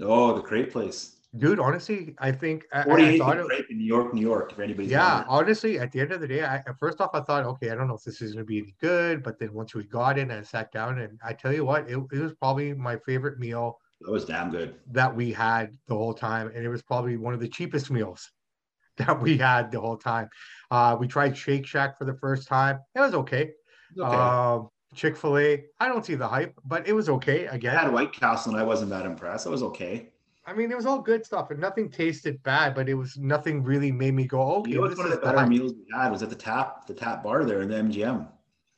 [0.00, 1.16] Oh, the crepe place.
[1.36, 1.60] Dude.
[1.60, 4.52] Honestly, I think I, I 48th thought it, crepe in New York, New York.
[4.52, 5.24] If anybody's yeah.
[5.28, 7.88] Honestly, at the end of the day, I first off I thought, okay, I don't
[7.88, 10.46] know if this is gonna be any good, but then once we got in and
[10.46, 14.10] sat down, and I tell you what, it, it was probably my favorite meal that
[14.10, 14.74] was damn good.
[14.92, 18.30] that we had the whole time, and it was probably one of the cheapest meals
[18.96, 20.28] that we had the whole time.
[20.70, 22.80] Uh, we tried Shake Shack for the first time.
[22.94, 23.52] It was okay.
[23.98, 24.16] Okay.
[24.16, 25.64] Um, Chick Fil A.
[25.78, 27.46] I don't see the hype, but it was okay.
[27.46, 29.46] I Again, had White Castle and I wasn't that impressed.
[29.46, 30.10] It was okay.
[30.46, 33.62] I mean, it was all good stuff, and nothing tasted bad, but it was nothing
[33.62, 35.48] really made me go, okay, You know, one of the better hype.
[35.48, 38.26] meals we had was at the tap, the tap bar there in the MGM.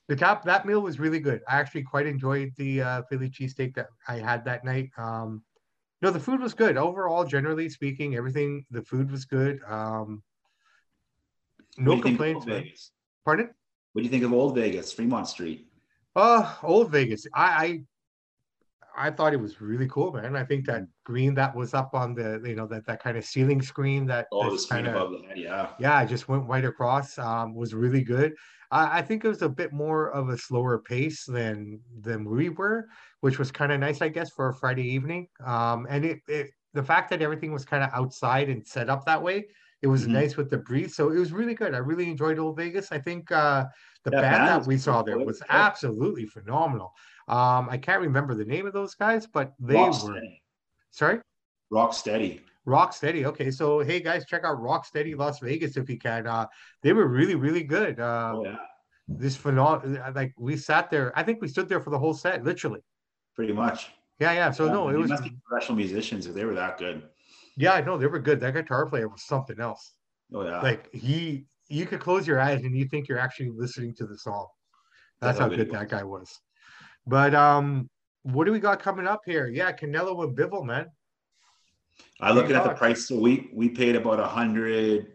[0.08, 1.40] The top that meal was really good.
[1.48, 4.90] I actually quite enjoyed the uh, Philly cheesesteak that I had that night.
[4.98, 5.42] Um,
[6.02, 7.24] no, the food was good overall.
[7.24, 9.60] Generally speaking, everything the food was good.
[9.66, 10.22] Um,
[11.78, 12.44] no What do you think of complaints.
[12.46, 12.90] Vegas?
[13.24, 13.50] Pardon?
[13.92, 15.68] What do you think of Old Vegas, Fremont Street?
[16.16, 17.26] Uh, Old Vegas.
[17.32, 17.80] I, I
[18.96, 20.36] I thought it was really cool, man.
[20.36, 23.24] I think that green that was up on the, you know, that that kind of
[23.24, 25.72] ceiling screen that Oh, the screen kinda- above the head, yeah.
[25.78, 27.16] yeah, I just went right across.
[27.18, 28.34] Um, was really good.
[28.70, 32.48] I, I think it was a bit more of a slower pace than than we
[32.50, 32.86] were,
[33.20, 35.28] which was kind of nice, I guess, for a Friday evening.
[35.44, 39.04] Um, and it, it the fact that everything was kind of outside and set up
[39.06, 39.46] that way,
[39.82, 40.12] it was Mhm.
[40.12, 40.94] nice with the breeze.
[40.96, 41.74] So it was really good.
[41.74, 42.90] I really enjoyed Old Vegas.
[42.92, 43.66] I think uh,
[44.04, 46.92] the Yeah, band that we saw there was absolutely phenomenal.
[47.32, 49.92] Um, I can't remember the name of those guys, but they were
[50.90, 51.18] sorry.
[51.70, 52.42] Rock steady.
[52.64, 53.26] Rock Steady.
[53.26, 56.26] Okay, so hey guys, check out Rock Steady Las Vegas if you can.
[56.26, 56.46] Uh,
[56.82, 57.98] they were really, really good.
[57.98, 58.56] Uh, Oh yeah,
[59.08, 60.12] this phenomenal.
[60.14, 61.10] Like we sat there.
[61.18, 62.80] I think we stood there for the whole set, literally.
[63.34, 63.90] pretty much.
[64.20, 64.50] Yeah, yeah.
[64.52, 65.10] So Yeah, no, it was.
[65.10, 67.02] must be professional musicians if they were that good.
[67.56, 68.38] Yeah, no, they were good.
[68.40, 69.94] That guitar player was something else.
[70.34, 70.60] Oh yeah.
[70.60, 74.18] Like he, you could close your eyes and you think you're actually listening to the
[74.18, 74.46] song.
[75.20, 76.28] That's That's how good that guy was.
[77.06, 77.88] But um,
[78.22, 79.48] what do we got coming up here?
[79.48, 80.86] Yeah, Canelo and Bivol, man.
[82.20, 83.08] I looking at the price.
[83.08, 85.12] So we we paid about a hundred,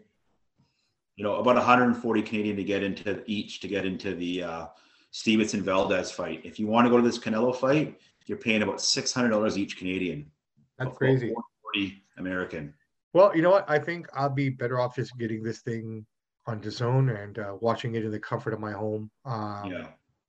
[1.16, 4.66] you know, about 140 Canadian to get into each to get into the uh,
[5.10, 6.42] Stevenson Valdez fight.
[6.44, 9.56] If you want to go to this Canelo fight, you're paying about six hundred dollars
[9.56, 10.30] each Canadian.
[10.78, 11.28] That's crazy.
[11.28, 12.74] 440 American.
[13.14, 13.68] Well, you know what?
[13.68, 16.04] I think I'll be better off just getting this thing
[16.46, 19.10] on DAZN and uh, watching it in the comfort of my home.
[19.24, 19.86] Um, yeah.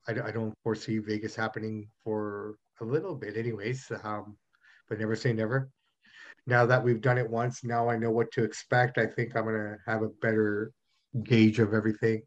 [0.10, 3.92] I, I don't foresee Vegas happening for a little bit, anyways.
[4.04, 4.38] Um,
[4.88, 5.70] but never say never.
[6.48, 8.98] Now that we've done it once, now I know what to expect.
[8.98, 10.72] I think I'm gonna have a better
[11.24, 12.24] gauge of everything,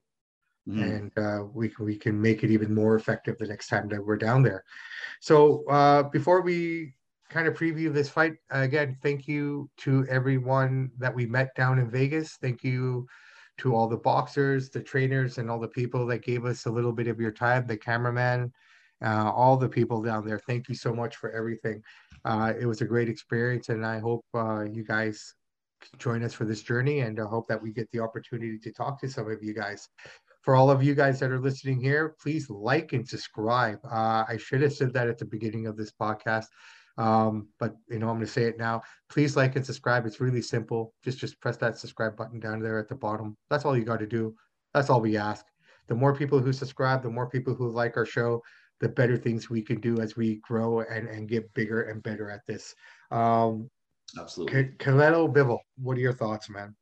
[0.68, 0.82] Mhm.
[0.82, 4.04] and uh, we can we can make it even more effective the next time that
[4.04, 4.62] we're down there.
[5.20, 6.94] So uh, before we
[7.30, 11.90] kind of preview this fight again, thank you to everyone that we met down in
[11.90, 12.36] Vegas.
[12.40, 13.06] Thank you
[13.62, 16.92] to all the boxers, the trainers, and all the people that gave us a little
[16.92, 18.53] bit of your time, the cameraman,
[19.05, 20.40] uh, all the people down there.
[20.40, 21.81] Thank you so much for everything.
[22.25, 25.35] Uh, it was a great experience, and I hope uh, you guys
[25.98, 27.01] join us for this journey.
[27.01, 29.88] And I hope that we get the opportunity to talk to some of you guys.
[30.42, 33.79] For all of you guys that are listening here, please like and subscribe.
[33.85, 36.46] Uh, I should have said that at the beginning of this podcast.
[36.98, 38.83] Um, but you know, I'm going to say it now.
[39.09, 40.07] Please like and subscribe.
[40.07, 40.92] It's really simple.
[41.02, 43.37] Just just press that subscribe button down there at the bottom.
[43.50, 44.35] That's all you got to do.
[44.74, 45.44] That's all we ask.
[45.88, 48.42] The more people who subscribe, the more people who like our show,
[48.81, 52.31] the better things we can do as we grow and and get bigger and better
[52.31, 52.74] at this.
[53.11, 53.70] Um,
[54.18, 54.64] Absolutely.
[54.64, 56.74] Ca- Canelo Bivol, what are your thoughts, man?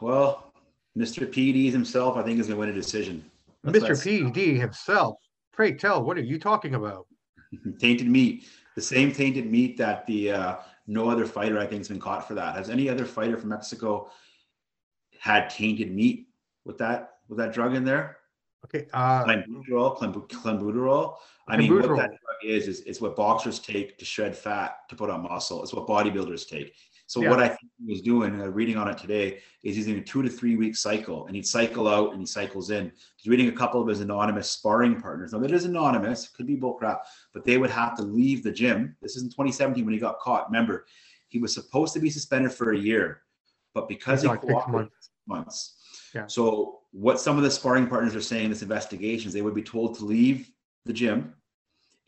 [0.00, 0.52] Well,
[0.96, 1.26] Mr.
[1.26, 3.24] PD himself, I think, is going to win a decision.
[3.64, 3.90] Mr.
[3.90, 5.16] PD himself.
[5.52, 7.06] Pray tell, what are you talking about?
[7.80, 11.88] tainted meat, the same tainted meat that the uh, no other fighter I think has
[11.88, 12.54] been caught for that.
[12.54, 14.10] Has any other fighter from Mexico
[15.18, 16.28] had tainted meat
[16.64, 18.18] with that with that drug in there?
[18.64, 18.86] Okay.
[18.92, 21.16] Uh, Clenbuterol, clenbu- clenbuterol.
[21.48, 24.96] I mean, what that drug is, is is what boxers take to shred fat to
[24.96, 25.62] put on muscle.
[25.62, 26.74] It's what bodybuilders take.
[27.06, 27.30] So Yeah.
[27.30, 30.00] what I think he was doing, uh, reading on it today, is he's in a
[30.00, 32.92] two to three week cycle, and he'd cycle out and he cycles in.
[33.16, 35.32] He's reading a couple of his anonymous sparring partners.
[35.32, 37.00] Now that is anonymous, could be bullcrap,
[37.32, 38.96] but they would have to leave the gym.
[39.00, 40.46] This is in 2017 when he got caught.
[40.50, 40.86] Remember,
[41.28, 43.22] he was supposed to be suspended for a year,
[43.72, 45.10] but because he cooperated months.
[45.26, 45.76] months.
[46.14, 46.26] Yeah.
[46.26, 49.54] So what some of the sparring partners are saying in this investigation is they would
[49.54, 50.50] be told to leave
[50.84, 51.34] the gym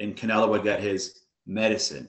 [0.00, 2.08] and Canelo would get his medicine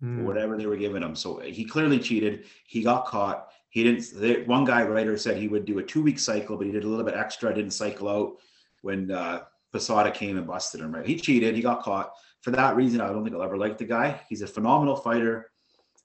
[0.00, 0.24] Hmm.
[0.24, 1.16] whatever they were giving him.
[1.16, 2.44] So he clearly cheated.
[2.66, 3.48] He got caught.
[3.70, 4.06] He didn't.
[4.14, 6.84] They, one guy writer said he would do a two week cycle, but he did
[6.84, 7.52] a little bit extra.
[7.52, 8.36] Didn't cycle out
[8.82, 9.40] when uh,
[9.72, 10.94] Posada came and busted him.
[10.94, 11.04] Right?
[11.04, 11.56] He cheated.
[11.56, 12.12] He got caught.
[12.42, 14.20] For that reason, I don't think I'll ever like the guy.
[14.28, 15.50] He's a phenomenal fighter.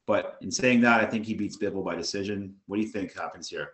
[0.08, 2.56] But in saying that, I think he beats Bivol by decision.
[2.66, 3.70] What do you think happens here?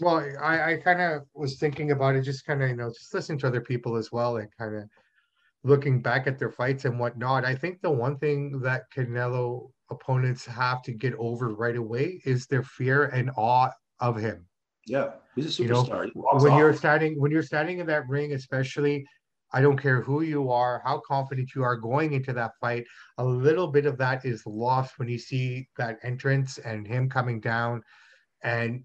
[0.00, 3.14] Well, I, I kind of was thinking about it, just kind of, you know, just
[3.14, 4.84] listening to other people as well and kind of
[5.64, 7.44] looking back at their fights and whatnot.
[7.44, 12.46] I think the one thing that Canelo opponents have to get over right away is
[12.46, 13.70] their fear and awe
[14.00, 14.46] of him.
[14.86, 16.04] Yeah, he's a You know, superstar.
[16.06, 19.06] He walks when you're standing when you're standing in that ring, especially,
[19.52, 22.84] I don't care who you are, how confident you are going into that fight.
[23.18, 27.38] A little bit of that is lost when you see that entrance and him coming
[27.38, 27.82] down,
[28.42, 28.82] and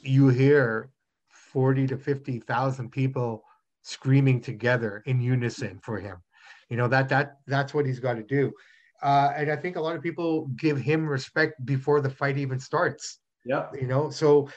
[0.00, 0.90] you hear
[1.28, 3.42] forty to fifty thousand people
[3.82, 6.18] screaming together in unison for him.
[6.68, 8.52] You know that that that's what he's got to do.
[9.02, 12.60] Uh, and I think a lot of people give him respect before the fight even
[12.60, 14.48] starts yeah, you know so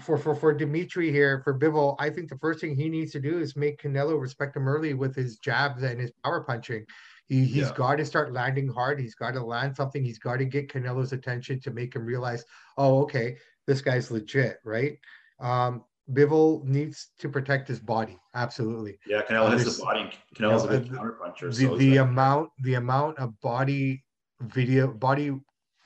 [0.00, 3.20] for for for dimitri here for bivol i think the first thing he needs to
[3.20, 6.84] do is make canelo respect him early with his jabs and his power punching
[7.26, 7.74] he, he's Yeah.
[7.74, 11.12] got to start landing hard he's got to land something he's got to get canelo's
[11.12, 12.44] attention to make him realize
[12.76, 13.36] oh okay
[13.66, 14.98] this guy's legit right
[15.40, 18.18] um Bivol needs to protect his body.
[18.34, 18.98] Absolutely.
[19.06, 20.10] Yeah, Canelo has the body.
[20.36, 21.48] Canelo's you a know, good uh, counter puncher.
[21.48, 24.04] The So the amount the amount of body
[24.40, 25.32] video body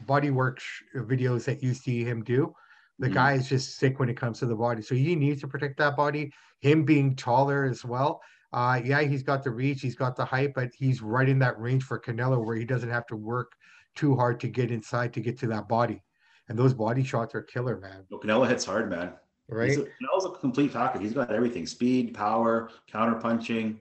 [0.07, 2.53] body work sh- videos that you see him do,
[2.99, 3.15] the Mhm.
[3.15, 4.83] guy is just sick when it comes to the body.
[4.83, 6.33] So he needs to protect that body.
[6.61, 8.21] Him being taller as well.
[8.53, 11.59] Uh, yeah, he's got the reach, he's got the height, but he's right in that
[11.61, 13.53] range for Canelo where he doesn't have to work
[13.95, 16.03] too hard to get inside to get to that body.
[16.49, 18.05] And those body shots are killer, man.
[18.11, 19.13] no, Canelo hits hard, man.
[19.49, 19.71] Right?
[19.71, 21.03] He's a, a complete package.
[21.03, 23.81] He's got everything: speed, power, counter punching.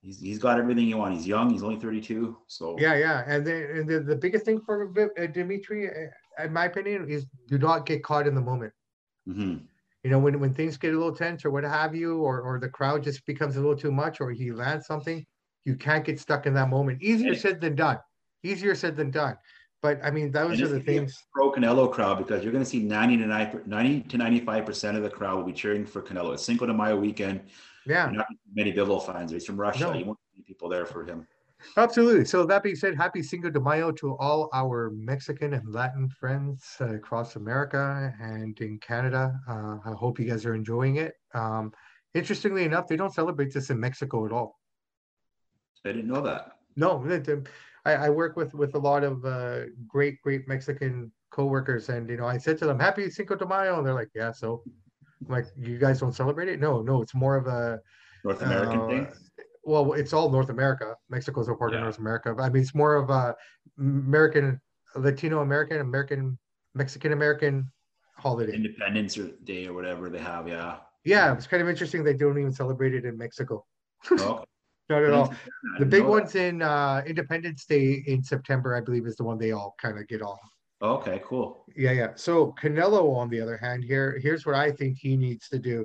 [0.00, 1.14] He's, he's got everything you want.
[1.14, 1.50] He's young.
[1.50, 2.36] He's only 32.
[2.46, 6.52] So Yeah, yeah, and then and the, the biggest thing for uh, Dimitri, uh, in
[6.52, 8.72] my opinion, is do not get caught in the moment.
[9.28, 9.62] mhm.
[10.02, 12.58] You know, when when things get a little tense or what have you, or or
[12.58, 15.24] the crowd just becomes a little too much, or he lands something,
[15.64, 17.02] you can't get stuck in that moment.
[17.02, 17.98] Easier said than done.
[18.42, 19.36] Easier said than done.
[19.84, 21.26] But I mean, those are the things.
[21.30, 24.96] pro Canelo crowd because you're going to see 90 to 90, 90 to 95 percent
[24.96, 26.32] of the crowd will be cheering for Canelo.
[26.32, 27.42] It's Cinco de Mayo weekend.
[27.84, 29.30] Yeah, not many Bivol fans.
[29.30, 29.80] He's from Russia.
[29.80, 29.92] No.
[29.92, 31.28] You won't see people there for him.
[31.76, 32.24] absolutely.
[32.24, 36.64] So that being said, happy Cinco de Mayo to all our Mexican and Latin friends
[36.80, 39.38] uh, across America and in Canada.
[39.46, 41.12] Uh, I hope you guys are enjoying it.
[41.34, 41.74] Um,
[42.14, 44.58] interestingly enough, they don't celebrate this in Mexico at all.
[45.84, 46.52] I didn't know that.
[46.74, 46.98] No,
[47.84, 52.16] I, I work with with a lot of uh, great great Mexican coworkers, and you
[52.16, 54.62] know, I said to them, "Happy Cinco de Mayo," and they're like, "Yeah." So,
[55.26, 56.60] I'm like, you guys don't celebrate it?
[56.60, 57.80] No, no, it's more of a
[58.24, 59.12] North American uh, thing.
[59.64, 60.94] Well, it's all North America.
[61.08, 62.34] Mexico's a part of North America.
[62.34, 63.34] But I mean, it's more of a
[63.78, 64.60] American,
[64.94, 66.38] Latino American, American,
[66.74, 67.70] Mexican American
[68.16, 68.54] holiday.
[68.54, 70.46] Independence or Day or whatever they have.
[70.48, 70.78] Yeah.
[71.04, 73.66] Yeah, it's kind of interesting they don't even celebrate it in Mexico.
[74.10, 74.44] Oh,
[74.88, 75.34] Not at all.
[75.78, 76.08] The big that.
[76.08, 79.98] one's in uh, Independence Day in September, I believe, is the one they all kind
[79.98, 80.36] of get on.
[80.82, 81.64] Okay, cool.
[81.74, 82.08] Yeah, yeah.
[82.16, 85.84] So Canelo, on the other hand, here, here's what I think he needs to do.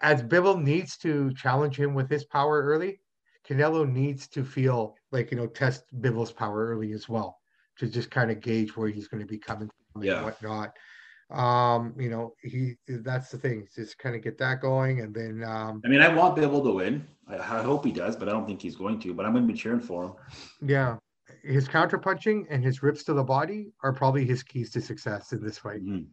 [0.00, 3.00] As Bivol needs to challenge him with his power early,
[3.46, 7.38] Canelo needs to feel like you know test Bivol's power early as well
[7.78, 10.16] to just kind of gauge where he's going to be coming from Yeah.
[10.16, 10.72] and whatnot.
[11.30, 15.44] Um, you know, he that's the thing, just kind of get that going, and then
[15.44, 17.06] um, I mean, I want Bivol to win.
[17.28, 19.14] I, I hope he does, but I don't think he's going to.
[19.14, 20.12] But I'm going to be cheering for him.
[20.62, 20.96] yeah,
[21.42, 25.32] his counter punching and his rips to the body are probably his keys to success
[25.32, 25.84] in this fight.
[25.84, 26.06] Mhm.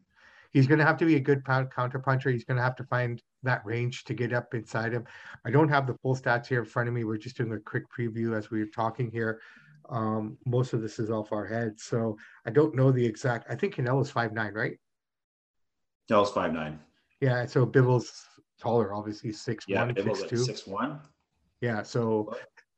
[0.51, 2.30] He's going to have to be a good pound counter puncher.
[2.30, 5.06] He's going to have to find that range to get up inside him.
[5.45, 7.04] I don't have the full stats here in front of me.
[7.04, 9.41] We're just doing a quick preview as we are talking here.
[9.89, 13.45] Um, most of this is off our heads, so I don't know the exact.
[13.49, 14.78] I think Canelo's five nine, right?
[16.10, 16.80] Was five nine.
[17.21, 17.45] Yeah.
[17.45, 18.28] So Bivol's
[18.60, 21.00] taller, obviously six Yeah, one, six like six one.
[21.62, 21.84] Yeah.
[21.84, 22.36] So,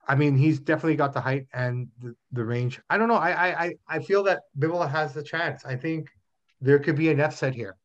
[0.08, 2.80] I mean, he's definitely got the height and the, the range.
[2.90, 3.16] I don't know.
[3.16, 5.66] I, I I feel that Bivol has the chance.
[5.66, 6.10] I think
[6.62, 7.76] there could be an F set here.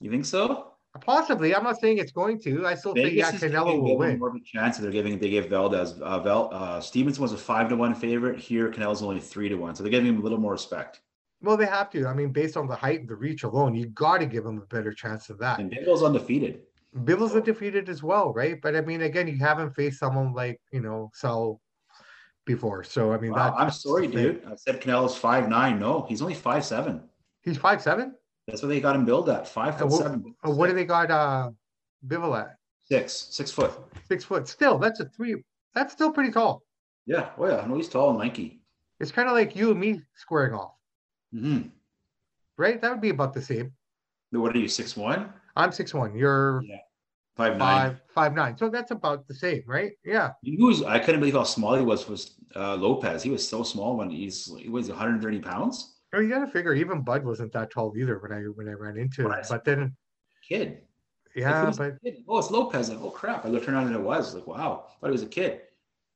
[0.00, 0.72] You think so?
[1.00, 1.54] Possibly.
[1.54, 2.66] I'm not saying it's going to.
[2.66, 4.18] I still think yeah, Canelo will win.
[4.18, 4.78] more of a chance.
[4.78, 6.00] They're giving they gave Valdez.
[6.00, 8.38] Uh, Vel, uh, Stevenson was a five to one favorite.
[8.38, 11.00] Here, Canelo's only three to one, so they're giving him a little more respect.
[11.42, 12.06] Well, they have to.
[12.06, 14.58] I mean, based on the height and the reach alone, you got to give him
[14.58, 15.58] a better chance of that.
[15.58, 16.62] And Bivol's undefeated.
[17.04, 18.60] Bivol's undefeated as well, right?
[18.60, 21.60] But I mean, again, you haven't faced someone like you know Sal
[22.46, 24.42] before, so I mean, Wow, that, I'm sorry, dude.
[24.50, 25.78] I said Canelo's five nine.
[25.78, 27.02] No, he's only five seven.
[27.42, 28.14] He's five seven.
[28.46, 29.46] That's what they got him billed at.
[29.48, 30.34] Five foot what- seven.
[30.42, 31.10] What do they got?
[31.10, 31.50] Uh,
[32.06, 33.72] Bivol at Six, six foot.
[34.06, 34.46] six foot.
[34.46, 35.42] Still, that's a three.
[35.74, 36.62] That's still pretty tall.
[37.04, 37.30] Yeah.
[37.36, 37.64] Oh yeah.
[37.66, 38.60] No, he's tall and lanky.
[39.00, 40.72] It's kind of like you and me squaring off,
[41.32, 41.62] hmm
[42.56, 42.80] right?
[42.80, 43.72] That would be about the same.
[44.30, 44.68] What are you?
[44.68, 45.32] Six one?
[45.56, 46.14] I'm six one.
[46.16, 46.62] You're
[47.36, 47.90] Five nine.
[47.90, 48.56] five five nine.
[48.56, 49.92] So that's about the same, right?
[50.04, 50.30] Yeah.
[50.42, 52.08] Know who's I couldn't believe how small he was.
[52.08, 53.22] Was uh, Lopez?
[53.22, 55.98] He was so small when he's he was 130 pounds.
[56.14, 58.72] Oh, you got to figure even Bud wasn't that tall either when I when I
[58.72, 59.34] ran into him.
[59.48, 59.94] But then,
[60.48, 60.78] Kid.
[61.34, 62.24] Yeah, but kid?
[62.26, 62.88] oh, it's Lopez.
[62.88, 63.44] Like, oh crap!
[63.44, 64.86] I looked around and it was like, wow.
[65.00, 65.60] Thought he was a kid.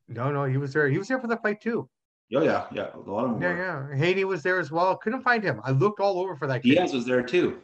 [0.08, 0.88] no, no, he was there.
[0.88, 1.86] He was there for the fight too.
[2.34, 2.86] Oh yeah, yeah.
[2.94, 3.90] A lot of them Yeah, were.
[3.92, 3.98] yeah.
[3.98, 4.96] Haney was there as well.
[4.96, 5.60] Couldn't find him.
[5.64, 6.70] I looked all over for that kid.
[6.76, 7.58] Diaz was there too.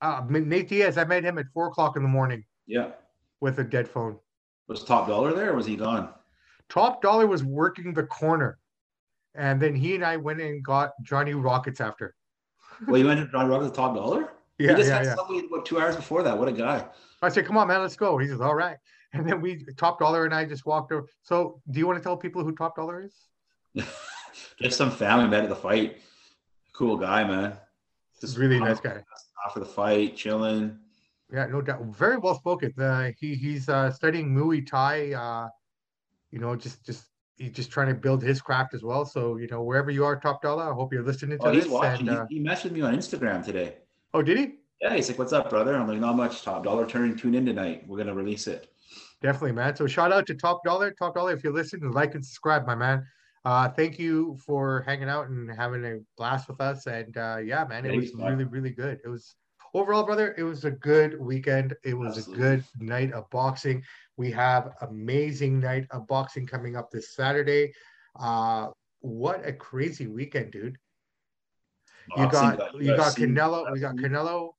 [0.00, 0.96] Uh, Nate Diaz.
[0.96, 2.90] I met him at four o'clock in the morning Yeah.
[3.40, 4.18] with a dead phone.
[4.68, 6.10] Was Top Dollar there or was he gone?
[6.68, 8.58] Top Dollar was working the corner,
[9.34, 12.14] and then he and I went and got Johnny Rockets after.
[12.86, 14.32] Well, you went to John Rock with Top Dollar?
[14.60, 15.14] Yeah, he just yeah, had yeah.
[15.14, 16.36] somebody about two hours before that.
[16.36, 16.84] What a guy.
[17.22, 18.76] I said, "Come on, man, let's go." He says, "All right."
[19.12, 21.06] And then we Top Dollar and I just walked over.
[21.22, 23.14] So, do you want to tell people who Top Dollar is?
[24.60, 25.98] Just some family met at the fight.
[26.72, 27.56] Cool guy, man.
[28.20, 29.02] Just really nice guy.
[29.46, 30.78] After the fight, chilling.
[31.32, 31.82] Yeah, no doubt.
[31.86, 32.72] Very well spoken.
[32.78, 35.12] Uh, he he's uh, studying Muay Thai.
[35.12, 35.48] Uh,
[36.30, 37.04] you know, just just
[37.36, 39.04] he's just trying to build his craft as well.
[39.04, 41.64] So you know, wherever you are, Top Dollar, I hope you're listening to Oh, this.
[41.64, 42.08] he's watching.
[42.08, 43.76] And, uh, he, he messaged me on Instagram today.
[44.14, 44.54] oh, did he?
[44.80, 46.42] Yeah, he's like, "What's up, brother?" I'm like, "Not much.
[46.42, 47.16] Top dollar turning.
[47.16, 47.84] Tune in tonight.
[47.86, 48.70] We're gonna release it."
[49.20, 49.74] Definitely, man.
[49.76, 50.92] So shout out to Top Dollar.
[50.92, 53.04] Top Dollar, if you're listening, like and subscribe, my man.
[53.44, 56.86] Uh, thank you for hanging out and having a blast with us.
[56.86, 59.00] And uh, yeah, man, it was really, really good.
[59.04, 59.34] It was
[59.74, 61.74] overall, brother, it was a good weekend.
[61.84, 62.44] It was Absolutely.
[62.44, 63.82] a good night of boxing.
[64.16, 67.72] We have amazing night of boxing coming up this Saturday.
[68.18, 68.68] Uh,
[69.00, 70.76] what a crazy weekend, dude!
[72.16, 74.50] You got you got Canelo, we got Canelo,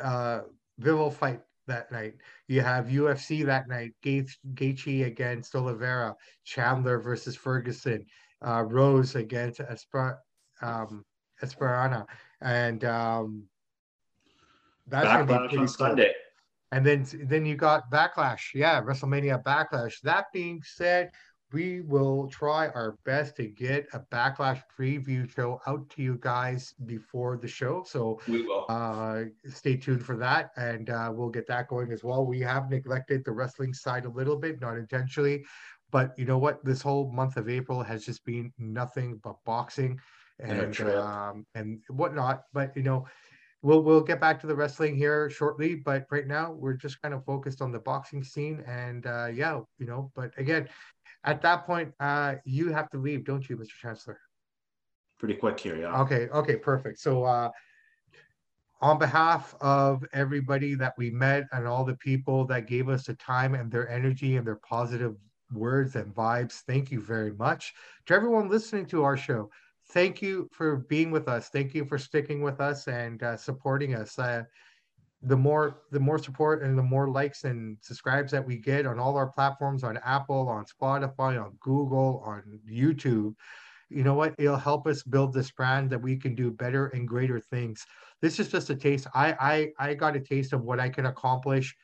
[0.00, 0.40] uh,
[0.80, 2.14] Bivol fight that night.
[2.48, 3.92] You have UFC that night.
[4.02, 8.04] Gates Gaethje against Oliveira, Chandler versus Ferguson,
[8.46, 10.18] uh, Rose against Esper,
[10.62, 11.04] um,
[11.42, 12.06] Esperana,
[12.40, 13.44] and um,
[14.90, 16.12] that's Backlash on Sunday.
[16.72, 20.00] And then then you got Backlash, yeah, WrestleMania Backlash.
[20.02, 21.10] That being said,
[21.52, 26.74] we will try our best to get a backlash preview show out to you guys
[26.86, 27.82] before the show.
[27.84, 32.04] So we will uh, stay tuned for that, and uh, we'll get that going as
[32.04, 32.24] well.
[32.24, 35.44] We have neglected the wrestling side a little bit, not intentionally,
[35.90, 36.64] but you know what?
[36.64, 39.98] This whole month of April has just been nothing but boxing
[40.38, 42.42] and and, um, and whatnot.
[42.52, 43.06] But you know.
[43.62, 47.12] We'll, we'll get back to the wrestling here shortly, but right now we're just kind
[47.12, 48.64] of focused on the boxing scene.
[48.66, 50.68] And uh, yeah, you know, but again,
[51.24, 53.74] at that point, uh, you have to leave, don't you, Mr.
[53.80, 54.18] Chancellor?
[55.18, 56.00] Pretty quick here, yeah.
[56.00, 56.98] Okay, okay, perfect.
[56.98, 57.50] So, uh,
[58.80, 63.14] on behalf of everybody that we met and all the people that gave us the
[63.14, 65.16] time and their energy and their positive
[65.52, 67.74] words and vibes, thank you very much.
[68.06, 69.50] To everyone listening to our show,
[69.90, 71.48] thank you for being with us.
[71.48, 74.18] Thank you for sticking with us and uh, supporting us.
[74.18, 74.44] Uh,
[75.22, 78.98] the more the more support and the more likes and subscribes that we get on
[78.98, 83.34] all our platforms on apple on spotify on google on youtube
[83.90, 87.06] you know what it'll help us build this brand that we can do better and
[87.06, 87.84] greater things
[88.22, 91.04] this is just a taste i i i got a taste of what i can
[91.04, 91.76] accomplish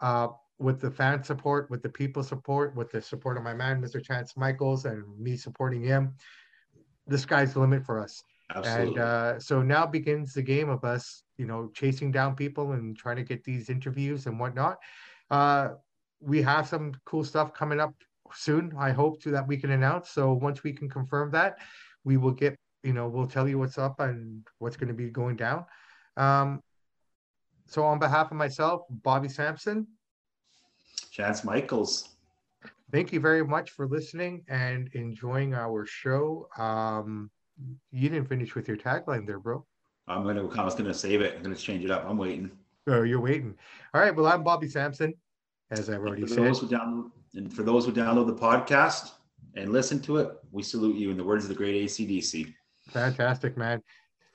[0.00, 0.28] uh,
[0.60, 4.00] with the fan support with the people support with the support of my man mr
[4.00, 6.14] chance michaels and me supporting him
[7.06, 8.22] the sky's the limit for us
[8.54, 8.88] Absolutely.
[8.88, 12.96] And uh, so now begins the game of us, you know, chasing down people and
[12.96, 14.78] trying to get these interviews and whatnot.
[15.30, 15.70] Uh,
[16.20, 17.94] we have some cool stuff coming up
[18.32, 18.72] soon.
[18.78, 20.10] I hope to that we can announce.
[20.10, 21.58] So once we can confirm that,
[22.04, 25.10] we will get, you know, we'll tell you what's up and what's going to be
[25.10, 25.64] going down.
[26.16, 26.60] Um,
[27.66, 29.86] so on behalf of myself, Bobby Sampson,
[31.10, 32.13] Chance Michaels.
[32.94, 36.46] Thank you very much for listening and enjoying our show.
[36.56, 37.28] Um,
[37.90, 39.66] you didn't finish with your tagline there, bro.
[40.06, 40.46] I'm gonna.
[40.50, 41.34] I was gonna save it.
[41.34, 42.04] I'm gonna change it up.
[42.08, 42.52] I'm waiting.
[42.86, 43.56] Oh, you're waiting.
[43.92, 44.14] All right.
[44.14, 45.12] Well, I'm Bobby Sampson,
[45.72, 46.38] as I've already said.
[46.38, 49.10] Those who download, and for those who download the podcast
[49.56, 52.54] and listen to it, we salute you in the words of the great AC/DC.
[52.90, 53.82] Fantastic, man.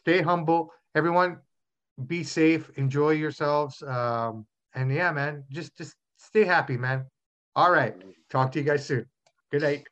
[0.01, 1.37] Stay humble, everyone.
[2.07, 2.69] Be safe.
[2.75, 3.81] Enjoy yourselves.
[3.83, 4.45] Um,
[4.75, 7.05] and yeah, man, just just stay happy, man.
[7.55, 7.95] All right.
[8.29, 9.05] Talk to you guys soon.
[9.51, 9.87] Good night.